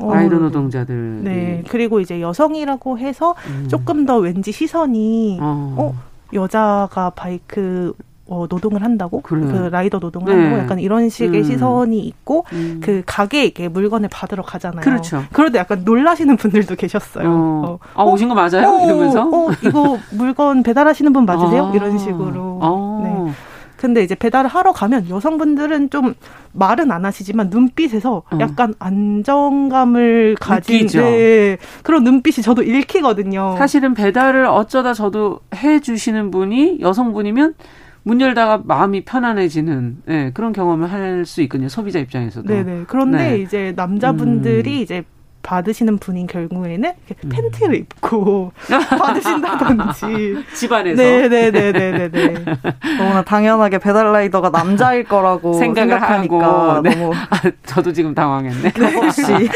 [0.00, 1.20] 어, 라이더 노동자들.
[1.24, 1.64] 네.
[1.68, 3.66] 그리고 이제 여성이라고 해서 음.
[3.68, 5.94] 조금 더 왠지 시선이 어, 어
[6.34, 7.94] 여자가 바이크
[8.28, 9.46] 어, 노동을 한다고 그래.
[9.46, 10.42] 그 라이더 노동을 네.
[10.42, 11.44] 한다고 약간 이런 식의 음.
[11.44, 12.80] 시선이 있고 음.
[12.82, 14.80] 그 가게에 이렇게 물건을 받으러 가잖아요.
[14.80, 15.22] 그렇죠.
[15.32, 17.30] 그런데 약간 놀라시는 분들도 계셨어요.
[17.30, 17.62] 어.
[17.66, 17.78] 어.
[17.94, 18.68] 아 오신 거 맞아요?
[18.68, 21.66] 어, 이러면서 어, 이거 물건 배달하시는 분 맞으세요?
[21.66, 21.72] 아.
[21.72, 22.58] 이런 식으로.
[22.60, 23.00] 아.
[23.04, 23.32] 네.
[23.76, 26.14] 근데 이제 배달을 하러 가면 여성분들은 좀
[26.52, 28.38] 말은 안 하시지만 눈빛에서 어.
[28.40, 33.56] 약간 안정감을 가진 네, 그런 눈빛이 저도 읽히거든요.
[33.58, 37.54] 사실은 배달을 어쩌다 저도 해 주시는 분이 여성분이면
[38.02, 41.68] 문 열다가 마음이 편안해지는 네, 그런 경험을 할 수 있거든요.
[41.68, 42.46] 소비자 입장에서도.
[42.46, 42.84] 네네.
[42.86, 43.38] 그런데 네.
[43.38, 44.82] 이제 남자분들이 음.
[44.82, 45.04] 이제
[45.46, 46.92] 받으시는 분인 경우에는
[47.24, 47.28] 음.
[47.28, 48.52] 팬티를 입고
[48.98, 52.44] 받으신다든지 집안에서 네네네네 네
[52.98, 56.90] 너무나 당연하게 배달 라이더가 남자일 거라고 생각을 하니까 네.
[56.90, 58.72] 너무 아, 저도 지금 당황했네.
[58.96, 59.48] 혹시 네.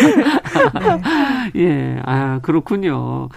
[1.57, 3.28] 예, 아 그렇군요.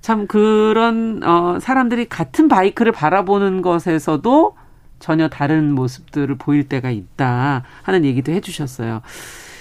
[0.00, 4.56] 참 그런 어 사람들이 같은 바이크를 바라보는 것에서도
[5.00, 9.02] 전혀 다른 모습들을 보일 때가 있다 하는 얘기도 해주셨어요.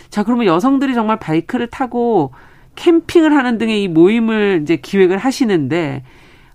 [0.09, 2.31] 자, 그러면 여성들이 정말 바이크를 타고
[2.75, 6.03] 캠핑을 하는 등의 이 모임을 이제 기획을 하시는데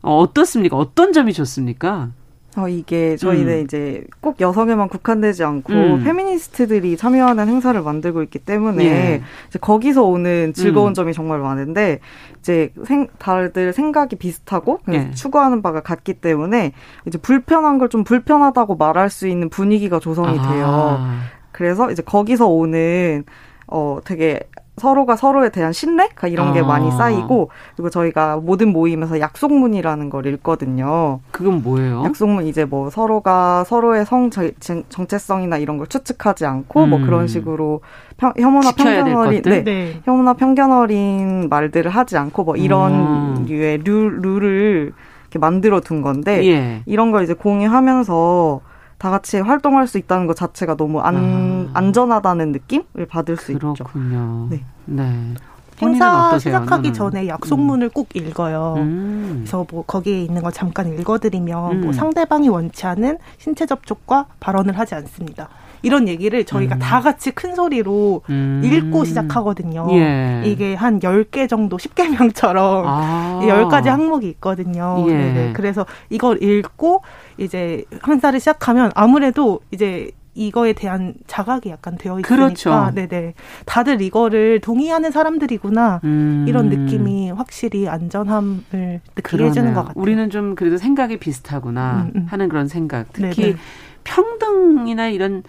[0.03, 0.77] 어, 어떻습니까?
[0.77, 2.11] 어떤 점이 좋습니까?
[2.55, 3.65] 어, 이게 저희는 음.
[3.65, 6.05] 이제 꼭 여성에만 국한되지 않고 음.
[6.05, 9.23] 페미니스트들이 참여하는 행사를 만들고 있기 때문에 예.
[9.49, 10.95] 이제 거기서 오는 즐거운 음.
[10.95, 12.01] 점이 정말 많은데
[12.41, 15.11] 이제 생, 다들 생각이 비슷하고 예.
[15.13, 16.73] 추구하는 바가 같기 때문에
[17.07, 20.53] 이제 불편한 걸 좀 불편하다고 말할 수 있는 분위기가 조성이 아.
[20.53, 21.07] 돼요.
[21.53, 23.25] 그래서 이제 거기서 오는
[23.67, 24.41] 어 되게
[24.79, 26.53] 서로가 서로에 대한 신뢰 이런 아.
[26.53, 31.21] 게 많이 쌓이고 그리고 저희가 모든 모임에서 약속문이라는 걸 읽거든요.
[31.31, 32.03] 그건 뭐예요?
[32.05, 37.01] 약속문 이제 뭐 서로가 서로의 성 정체성이나 이런 걸 추측하지 않고 뭐 음.
[37.03, 37.83] 뭐 그런 식으로
[38.17, 40.01] 평, 혐오나 편견 어린 네, 네.
[40.05, 43.47] 혐오나 편견 어린 말들을 하지 않고 뭐 이런 음.
[43.47, 44.93] 류의 룰 룰을
[45.25, 46.83] 이렇게 만들어 둔 건데 예.
[46.87, 48.61] 이런 걸 이제 공유하면서
[49.03, 51.79] 다 같이 활동할 수 있다는 것 자체가 너무 안, 아.
[51.81, 53.73] 안전하다는 느낌을 받을 수 그렇군요.
[53.73, 53.83] 있죠.
[53.83, 54.47] 그렇군요.
[54.49, 54.65] 네.
[54.85, 55.35] 네.
[55.81, 56.93] 행사 시작하기 음.
[56.93, 57.91] 전에 약속문을 음.
[57.93, 58.75] 꼭 읽어요.
[58.77, 59.39] 음.
[59.41, 61.81] 그래서 뭐 거기에 있는 거 잠깐 읽어드리면 뭐 음.
[61.81, 65.49] 뭐 상대방이 원치 않은 신체 접촉과 발언을 하지 않습니다.
[65.83, 66.79] 이런 얘기를 저희가 음.
[66.79, 68.61] 다 같이 큰 소리로 음.
[68.65, 69.89] 읽고 시작하거든요.
[69.93, 70.43] 예.
[70.45, 73.41] 이게 한 10개 정도 10개명처럼 아.
[73.43, 75.05] 10가지 항목이 있거든요.
[75.09, 75.13] 예.
[75.13, 75.53] 네네.
[75.55, 77.03] 그래서 이걸 읽고
[77.39, 82.91] 이제 한사를 시작하면 아무래도 이제 이거에 대한 자각이 약간 되어 있으니까 그렇죠.
[82.95, 83.35] 네네
[83.67, 86.47] 다들 이거를 동의하는 사람들이구나 음.
[86.49, 89.45] 이런 느낌이 확실히 안전함을 느끼게.
[89.45, 90.03] 해주는 것 같아요.
[90.03, 92.27] 우리는 좀 그래도 생각이 비슷하구나 음, 음.
[92.31, 93.13] 하는 그런 생각.
[93.13, 93.57] 특히 네네.
[94.05, 95.43] 평등이나 이런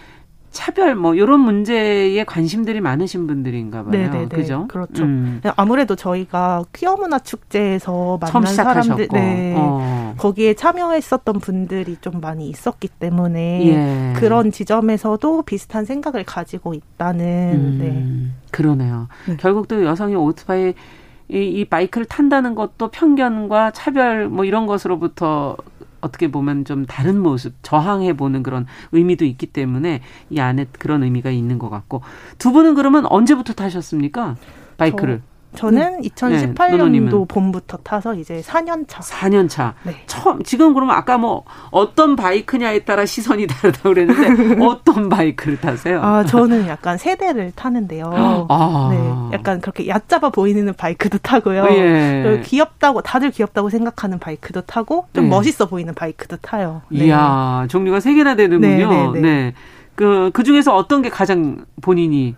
[0.54, 3.91] 차별 뭐 이런 문제에 관심들이 많으신 분들인가 봐요.
[3.91, 4.28] 네네네.
[4.28, 4.68] 그죠?
[4.70, 5.04] 그렇죠.
[5.04, 5.41] 음.
[5.58, 9.56] 아무래도 저희가 퀴어 문화 축제에서 만난 사람들 네.
[9.58, 10.14] 어.
[10.18, 14.20] 거기에 참여했었던 분들이 좀 많이 있었기 때문에 예.
[14.20, 17.26] 그런 지점에서도 비슷한 생각을 가지고 있다는
[17.56, 17.78] 음.
[17.82, 18.47] 네.
[18.51, 19.08] 그러네요.
[19.28, 19.38] 네.
[19.38, 20.74] 결국 또 여성이 오토바이
[21.30, 25.58] 이, 이 바이크를 탄다는 것도 편견과 차별 뭐 이런 것으로부터
[26.04, 31.32] 어떻게 보면 좀 다른 모습 저항해 보는 그런 의미도 있기 때문에 이 안에 그런 의미가
[31.32, 32.01] 있는 것 같고
[32.38, 34.36] 두 분은 그러면 언제부터 타셨습니까
[34.78, 35.22] 바이크를?
[35.56, 39.01] 저는 2018년도 네, 봄부터 타서 이제 4년 차.
[39.01, 39.74] 4년 차.
[39.84, 39.95] 네.
[40.08, 46.01] 처음 지금 그러면 아까 뭐 어떤 바이크냐에 따라 시선이 다르다고 그랬는데 어떤 바이크를 타세요?
[46.01, 48.12] 아, 저는 약간 세대를 타는데요.
[48.49, 48.89] 아.
[48.91, 49.38] 네.
[49.38, 51.66] 약간 그렇게 얕잡아 보이는 바이크도 타고요.
[51.70, 52.41] 예.
[52.43, 55.30] 귀엽다고 다들 귀엽다고 생각하는 바이크도 타고 좀 예.
[55.30, 56.82] 멋있어 보이는 바이크도 타요.
[56.89, 57.06] 네.
[57.06, 59.12] 이야, 종류가 세 개나 되는군요.
[59.14, 59.22] 네.
[59.22, 59.22] 네, 네.
[59.22, 59.54] 네.
[59.95, 62.36] 그, 그 중에서 어떤 게 가장 본인이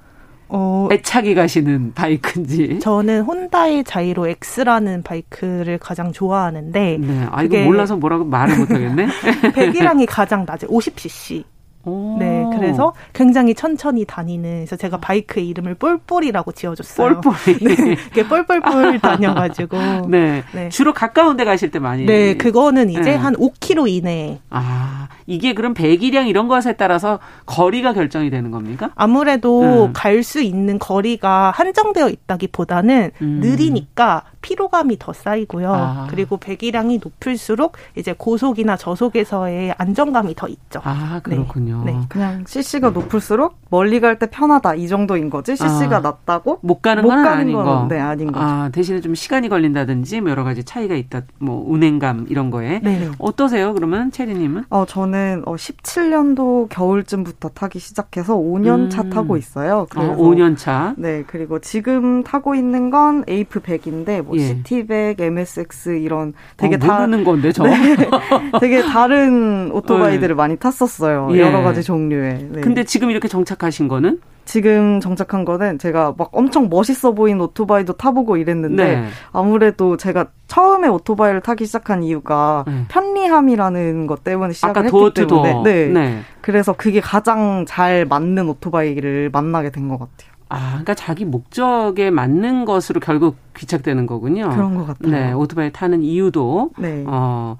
[0.48, 2.80] 어, 애착이 가시는 바이크인지.
[2.80, 6.98] 저는 혼다의 자이로 X라는 바이크를 가장 좋아하는데.
[7.00, 7.28] 네.
[7.32, 9.08] 아, 이거 몰라서 뭐라고 말을 못하겠네.
[9.54, 10.70] 배기량이 가장 낮아요.
[10.70, 11.44] 50cc.
[11.86, 12.18] 오.
[12.20, 14.56] 네, 그래서 굉장히 천천히 다니는.
[14.58, 17.22] 그래서 제가 바이크의 이름을 볼볼이라고 지어줬어요.
[17.22, 17.58] 볼볼이.
[17.64, 19.78] 네, 이게 뻘뻘뻘 다녀가지고.
[20.08, 20.44] 네.
[20.54, 20.70] 네.
[20.70, 22.06] 주로 가까운 데 가실 때 많이.
[22.06, 23.16] 네, 그거는 이제 네.
[23.16, 24.40] 한 5km 이내.
[24.50, 28.92] 아, 이게 그럼 배기량 이런 것에 따라서 거리가 결정이 되는 겁니까?
[28.96, 29.94] 아무래도 음.
[29.94, 33.40] 갈수 있는 거리가 한정되어 있다기보다는 음.
[33.42, 35.74] 느리니까 피로감이 더 쌓이고요.
[35.74, 36.08] 아.
[36.10, 40.82] 그리고 배기량이 높을수록 이제 고속이나 저속에서의 안정감이 더 있죠.
[40.84, 41.75] 아, 그렇군요.
[41.84, 41.92] 네.
[41.94, 42.00] 네.
[42.10, 45.56] 그냥 CC가 높을수록 멀리 갈 때 편하다 이 정도인 거지.
[45.56, 46.00] CC가 아.
[46.00, 47.88] 낮다고 못 가는 못 건 가는 아닌 건, 거.
[47.90, 48.46] 네, 아닌 거죠.
[48.46, 51.22] 아, 대신에 좀 시간이 걸린다든지 뭐 여러 가지 차이가 있다.
[51.40, 52.80] 뭐 운행감 이런 거에.
[52.84, 53.10] 네.
[53.20, 53.74] 어떠세요?
[53.74, 54.66] 그러면 체리 님은?
[54.70, 58.90] 어, 저는 어 17년도 겨울쯤부터 타기 시작해서 5년 음.
[58.90, 59.80] 차 타고 있어요.
[59.80, 60.94] 어, 그래서 어, 5년 차.
[60.98, 64.42] 네, 그리고 지금 타고 있는 건 에이프 100인데 뭐 예.
[64.42, 67.64] 시티백, MSX 이런 되게 어, 다 모르는 건데 저.
[67.64, 67.96] 네,
[68.60, 70.34] 되게 다른 오토바이들을 네.
[70.34, 71.30] 많이 탔었어요.
[71.34, 71.40] 예.
[71.42, 72.50] 여러 가지 종류의.
[72.52, 72.62] 네.
[72.62, 74.20] 근데 지금 이렇게 정착하신 거는?
[74.46, 79.08] 지금 정착한 거는 제가 막 엄청 멋있어 보이는 오토바이도 타보고 이랬는데 네.
[79.32, 82.86] 아무래도 제가 처음에 오토바이를 타기 시작한 이유가 네.
[82.90, 85.88] 편리함이라는 것 때문에 시작을 했기 때문에 네.
[85.88, 86.20] 네.
[86.42, 90.36] 그래서 그게 가장 잘 맞는 오토바이를 만나게 된 것 같아요.
[90.50, 94.50] 아, 그러니까 자기 목적에 맞는 것으로 결국 귀착되는 거군요.
[94.50, 95.12] 그런 것 같아요.
[95.12, 96.70] 네, 오토바이 타는 이유도.
[96.78, 97.04] 네.
[97.08, 97.58] 어,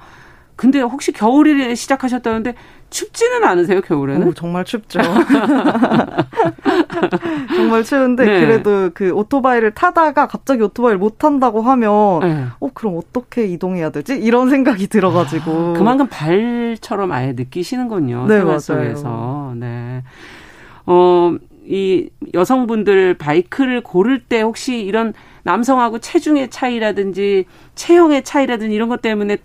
[0.56, 2.56] 근데 혹시 겨울에 시작하셨다는데
[2.90, 4.28] 춥지는 않으세요 겨울에는?
[4.28, 5.00] 오, 정말 춥죠.
[7.56, 8.40] 정말 추운데 네.
[8.40, 12.46] 그래도 그 오토바이를 타다가 갑자기 오토바이를 못 탄다고 하면 네.
[12.60, 14.16] 어 그럼 어떻게 이동해야 되지?
[14.16, 18.28] 이런 생각이 들어가지고 아, 그만큼 발처럼 아예 느끼시는군요.
[18.28, 19.54] 네, 생활 속에서.
[19.58, 20.04] 네.
[20.86, 21.36] 어.
[21.68, 29.38] 이 여성분들 바이크를 고를 때 혹시 이런 남성하고 체중의 차이라든지 체형의 차이라든지 이런 것 때문에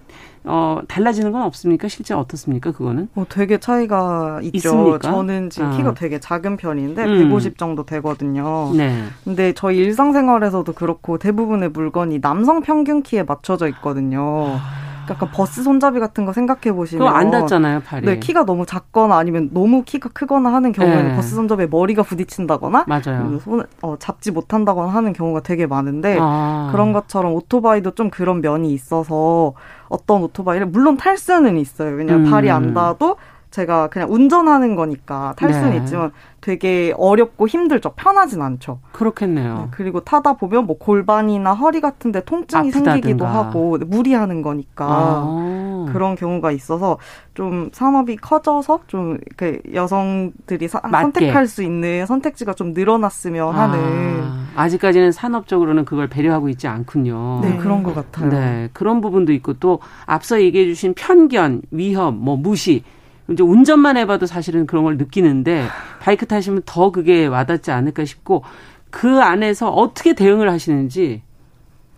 [0.45, 1.88] 어, 달라지는 건 없습니까?
[1.88, 2.72] 실제 어떻습니까?
[2.72, 3.09] 그거는?
[3.14, 4.57] 어, 되게 차이가 있죠.
[4.57, 4.99] 있습니까?
[4.99, 5.76] 저는 지금 아.
[5.76, 7.18] 키가 되게 작은 편인데 음.
[7.28, 8.72] 150 정도 되거든요.
[8.74, 9.05] 네.
[9.24, 14.59] 근데 저희 일상생활에서도 그렇고 대부분의 물건이 남성 평균 키에 맞춰져 있거든요.
[14.59, 14.89] 아.
[15.09, 18.07] 약간 버스 손잡이 같은 거 생각해 보시면 그거 안 닿잖아요, 팔이.
[18.07, 21.17] 네, 키가 너무 작거나 아니면 너무 키가 크거나 하는 경우에는 네.
[21.17, 23.39] 버스 손잡이에 머리가 부딪힌다거나 맞아요.
[23.43, 26.69] 손 어, 잡지 못한다거나 하는 경우가 되게 많은데 아.
[26.73, 29.55] 그런 것처럼 오토바이도 좀 그런 면이 있어서
[29.89, 31.95] 어떤 오토바이를 물론 탈 수는 있어요.
[31.97, 32.31] 왜냐하면 음.
[32.31, 33.17] 발이 안 닿아도
[33.51, 35.77] 제가 그냥 운전하는 거니까 탈 수는 네.
[35.79, 37.93] 있지만 되게 어렵고 힘들죠.
[37.97, 38.81] 편하진 않죠.
[38.93, 39.55] 그렇겠네요.
[39.55, 42.93] 네, 그리고 타다 보면 뭐 골반이나 허리 같은데 통증이 아프다든가.
[42.93, 45.87] 생기기도 하고 무리하는 거니까 아.
[45.93, 46.99] 그런 경우가 있어서
[47.35, 53.59] 좀 산업이 커져서 좀 그 여성들이 사, 선택할 수 있는 선택지가 좀 늘어났으면 아.
[53.63, 54.23] 하는
[54.55, 57.41] 아직까지는 산업적으로는 그걸 배려하고 있지 않군요.
[57.43, 58.29] 네, 그런 것 같아요.
[58.31, 62.83] 네, 그런 부분도 있고 또 앞서 얘기해 주신 편견, 위협, 뭐 무시
[63.31, 65.66] 이제 운전만 해봐도 사실은 그런 걸 느끼는데
[66.01, 68.43] 바이크 타시면 더 그게 와닿지 않을까 싶고
[68.91, 71.22] 그 안에서 어떻게 대응을 하시는지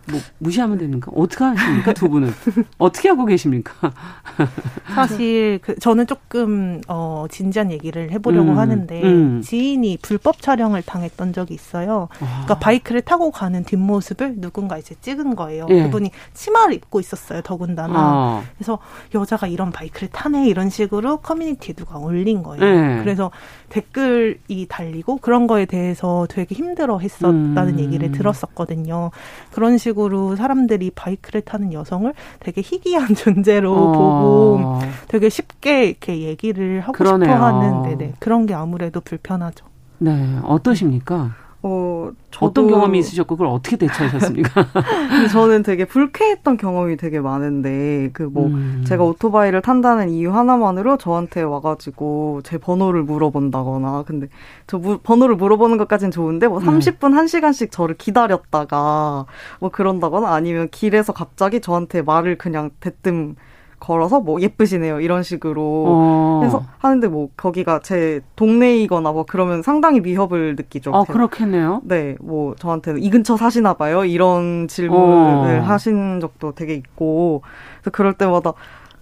[0.09, 1.11] 뭐 무시하면 됩니까?
[1.15, 2.31] 어떻게 하십니까 두 분은
[2.77, 3.93] 어떻게 하고 계십니까?
[4.93, 9.41] 사실 그 저는 조금 어 진지한 얘기를 해보려고 음, 하는데 음.
[9.41, 12.09] 지인이 불법 촬영을 당했던 적이 있어요.
[12.17, 12.59] 그러니까 아.
[12.59, 15.67] 바이크를 타고 가는 뒷모습을 누군가 이제 찍은 거예요.
[15.69, 15.83] 예.
[15.83, 17.41] 그분이 치마를 입고 있었어요.
[17.41, 18.43] 더군다나 아.
[18.57, 18.79] 그래서
[19.15, 22.63] 여자가 이런 바이크를 타네 이런 식으로 커뮤니티에 누가 올린 거예요.
[22.63, 22.99] 예.
[22.99, 23.31] 그래서
[23.73, 27.79] 댓글이 달리고 그런 거에 대해서 되게 힘들어 했었다는 음.
[27.79, 29.09] 얘기를 들었었거든요.
[29.51, 33.91] 그런 식으로 식으로 사람들이 바이크를 타는 여성을 되게 희귀한 존재로 어.
[33.91, 37.31] 보고 되게 쉽게 이렇게 얘기를 하고 그러네요.
[37.33, 38.13] 싶어 하는 네네.
[38.19, 39.65] 그런 게 아무래도 불편하죠.
[39.97, 40.37] 네.
[40.43, 41.35] 어떠십니까?
[41.65, 42.11] 어,
[42.41, 44.67] 어떤 경험이 있으셨고 그걸 어떻게 대처하셨습니까?
[45.31, 48.83] 저는 되게 불쾌했던 경험이 되게 많은데 그뭐 음.
[48.85, 54.27] 제가 오토바이를 탄다는 이유 하나만으로 저한테 와가지고 제 번호를 물어본다거나 근데
[54.67, 57.17] 저 무, 번호를 물어보는 것까진 좋은데 뭐 30분 음.
[57.17, 59.25] 1 시간씩 저를 기다렸다가
[59.61, 63.37] 뭐 그런다거나 아니면 길에서 갑자기 저한테 말을 그냥 대뜸
[63.83, 66.41] 걸어서 뭐 예쁘시네요 이런 식으로 어.
[66.41, 70.95] 해서 하는데 뭐 거기가 제 동네이거나 뭐 그러면 상당히 위협을 느끼죠.
[70.95, 71.81] 아 그렇겠네요.
[71.83, 75.63] 네, 뭐 저한테 이 근처 사시나 봐요 이런 질문을 어.
[75.63, 77.41] 하신 적도 되게 있고
[77.81, 78.53] 그래서 그럴 때마다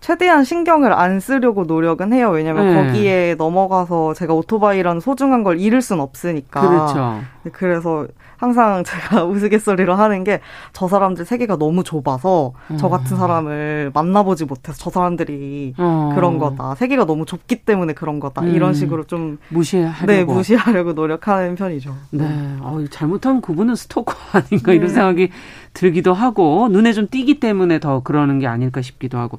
[0.01, 2.31] 최대한 신경을 안 쓰려고 노력은 해요.
[2.31, 2.87] 왜냐면 네.
[2.87, 6.59] 거기에 넘어가서 제가 오토바이라는 소중한 걸 잃을 순 없으니까.
[6.59, 7.19] 그렇죠.
[7.43, 10.41] 네, 그래서 항상 제가 우스갯소리로 하는 게
[10.73, 12.77] 저 사람들 세계가 너무 좁아서 음.
[12.77, 16.11] 저 같은 사람을 만나보지 못해서 저 사람들이 어.
[16.15, 16.73] 그런 거다.
[16.73, 18.41] 세계가 너무 좁기 때문에 그런 거다.
[18.41, 18.55] 음.
[18.55, 21.95] 이런 식으로 좀 무시하려고 네, 무시하려고 노력하는 편이죠.
[22.11, 22.25] 네.
[22.61, 24.75] 어, 잘못하면 그분은 스토커 아닌가 네.
[24.77, 25.29] 이런 생각이
[25.73, 29.37] 들기도 하고 눈에 좀 띄기 때문에 더 그러는 게 아닐까 싶기도 하고.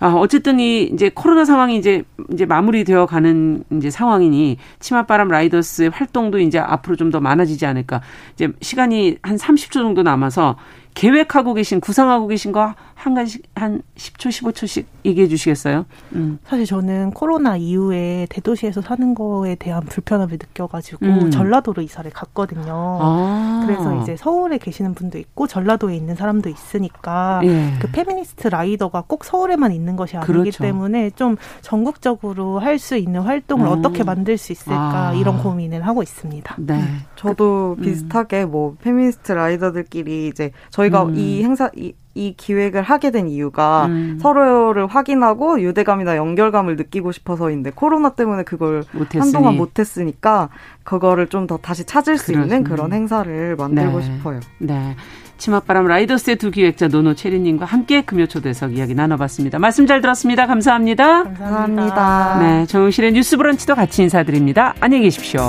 [0.00, 6.38] 아, 어쨌든 이 이제 코로나 상황이 이제 이제 마무리되어 가는 이제 상황이니 치맛바람 라이더스의 활동도
[6.38, 8.02] 이제 앞으로 좀 더 많아지지 않을까.
[8.34, 10.56] 이제 시간이 한 30초 정도 남아서
[10.94, 15.86] 계획하고 계신 구상하고 계신 거 한 가지 한 10초 15초씩 얘기해 주시겠어요?
[16.14, 16.40] 음.
[16.44, 21.30] 사실 저는 코로나 이후에 대도시에서 사는 거에 대한 불편함을 느껴가지고 음.
[21.30, 22.98] 전라도로 이사를 갔거든요.
[23.00, 23.62] 아.
[23.64, 27.74] 그래서 이제 서울에 계시는 분도 있고 전라도에 있는 사람도 있으니까 예.
[27.80, 30.64] 그 페미니스트 라이더가 꼭 서울에만 있는 것이 아니기 그렇죠.
[30.64, 33.72] 때문에 좀 전국적으로 할 수 있는 활동을 음.
[33.72, 35.12] 어떻게 만들 수 있을까 아.
[35.14, 36.54] 이런 고민을 하고 있습니다.
[36.58, 36.74] 네.
[36.74, 37.00] 음.
[37.16, 37.82] 저도 음.
[37.82, 41.14] 비슷하게 뭐 페미니스트 라이더들끼리 이제 저희가 음.
[41.16, 44.18] 이 행사 이, 이 기획을 하게 된 이유가 음.
[44.22, 49.20] 서로를 확인하고 유대감이나 연결감을 느끼고 싶어서인데 코로나 때문에 그걸 못했으니.
[49.20, 50.48] 한동안 못했으니까
[50.84, 52.56] 그거를 좀 더 다시 찾을 수 그렇습니다.
[52.56, 54.04] 있는 그런 행사를 만들고 네.
[54.04, 54.40] 싶어요.
[54.58, 54.96] 네.
[55.38, 59.58] 치맛바람 라이더스의 두 기획자 노노 체리님과 함께 금요초대석 이야기 나눠봤습니다.
[59.60, 60.46] 말씀 잘 들었습니다.
[60.46, 61.22] 감사합니다.
[61.24, 62.38] 감사합니다.
[62.40, 64.74] 네, 정용실의 뉴스브런치도 같이 인사드립니다.
[64.80, 65.40] 안녕히 계십시오.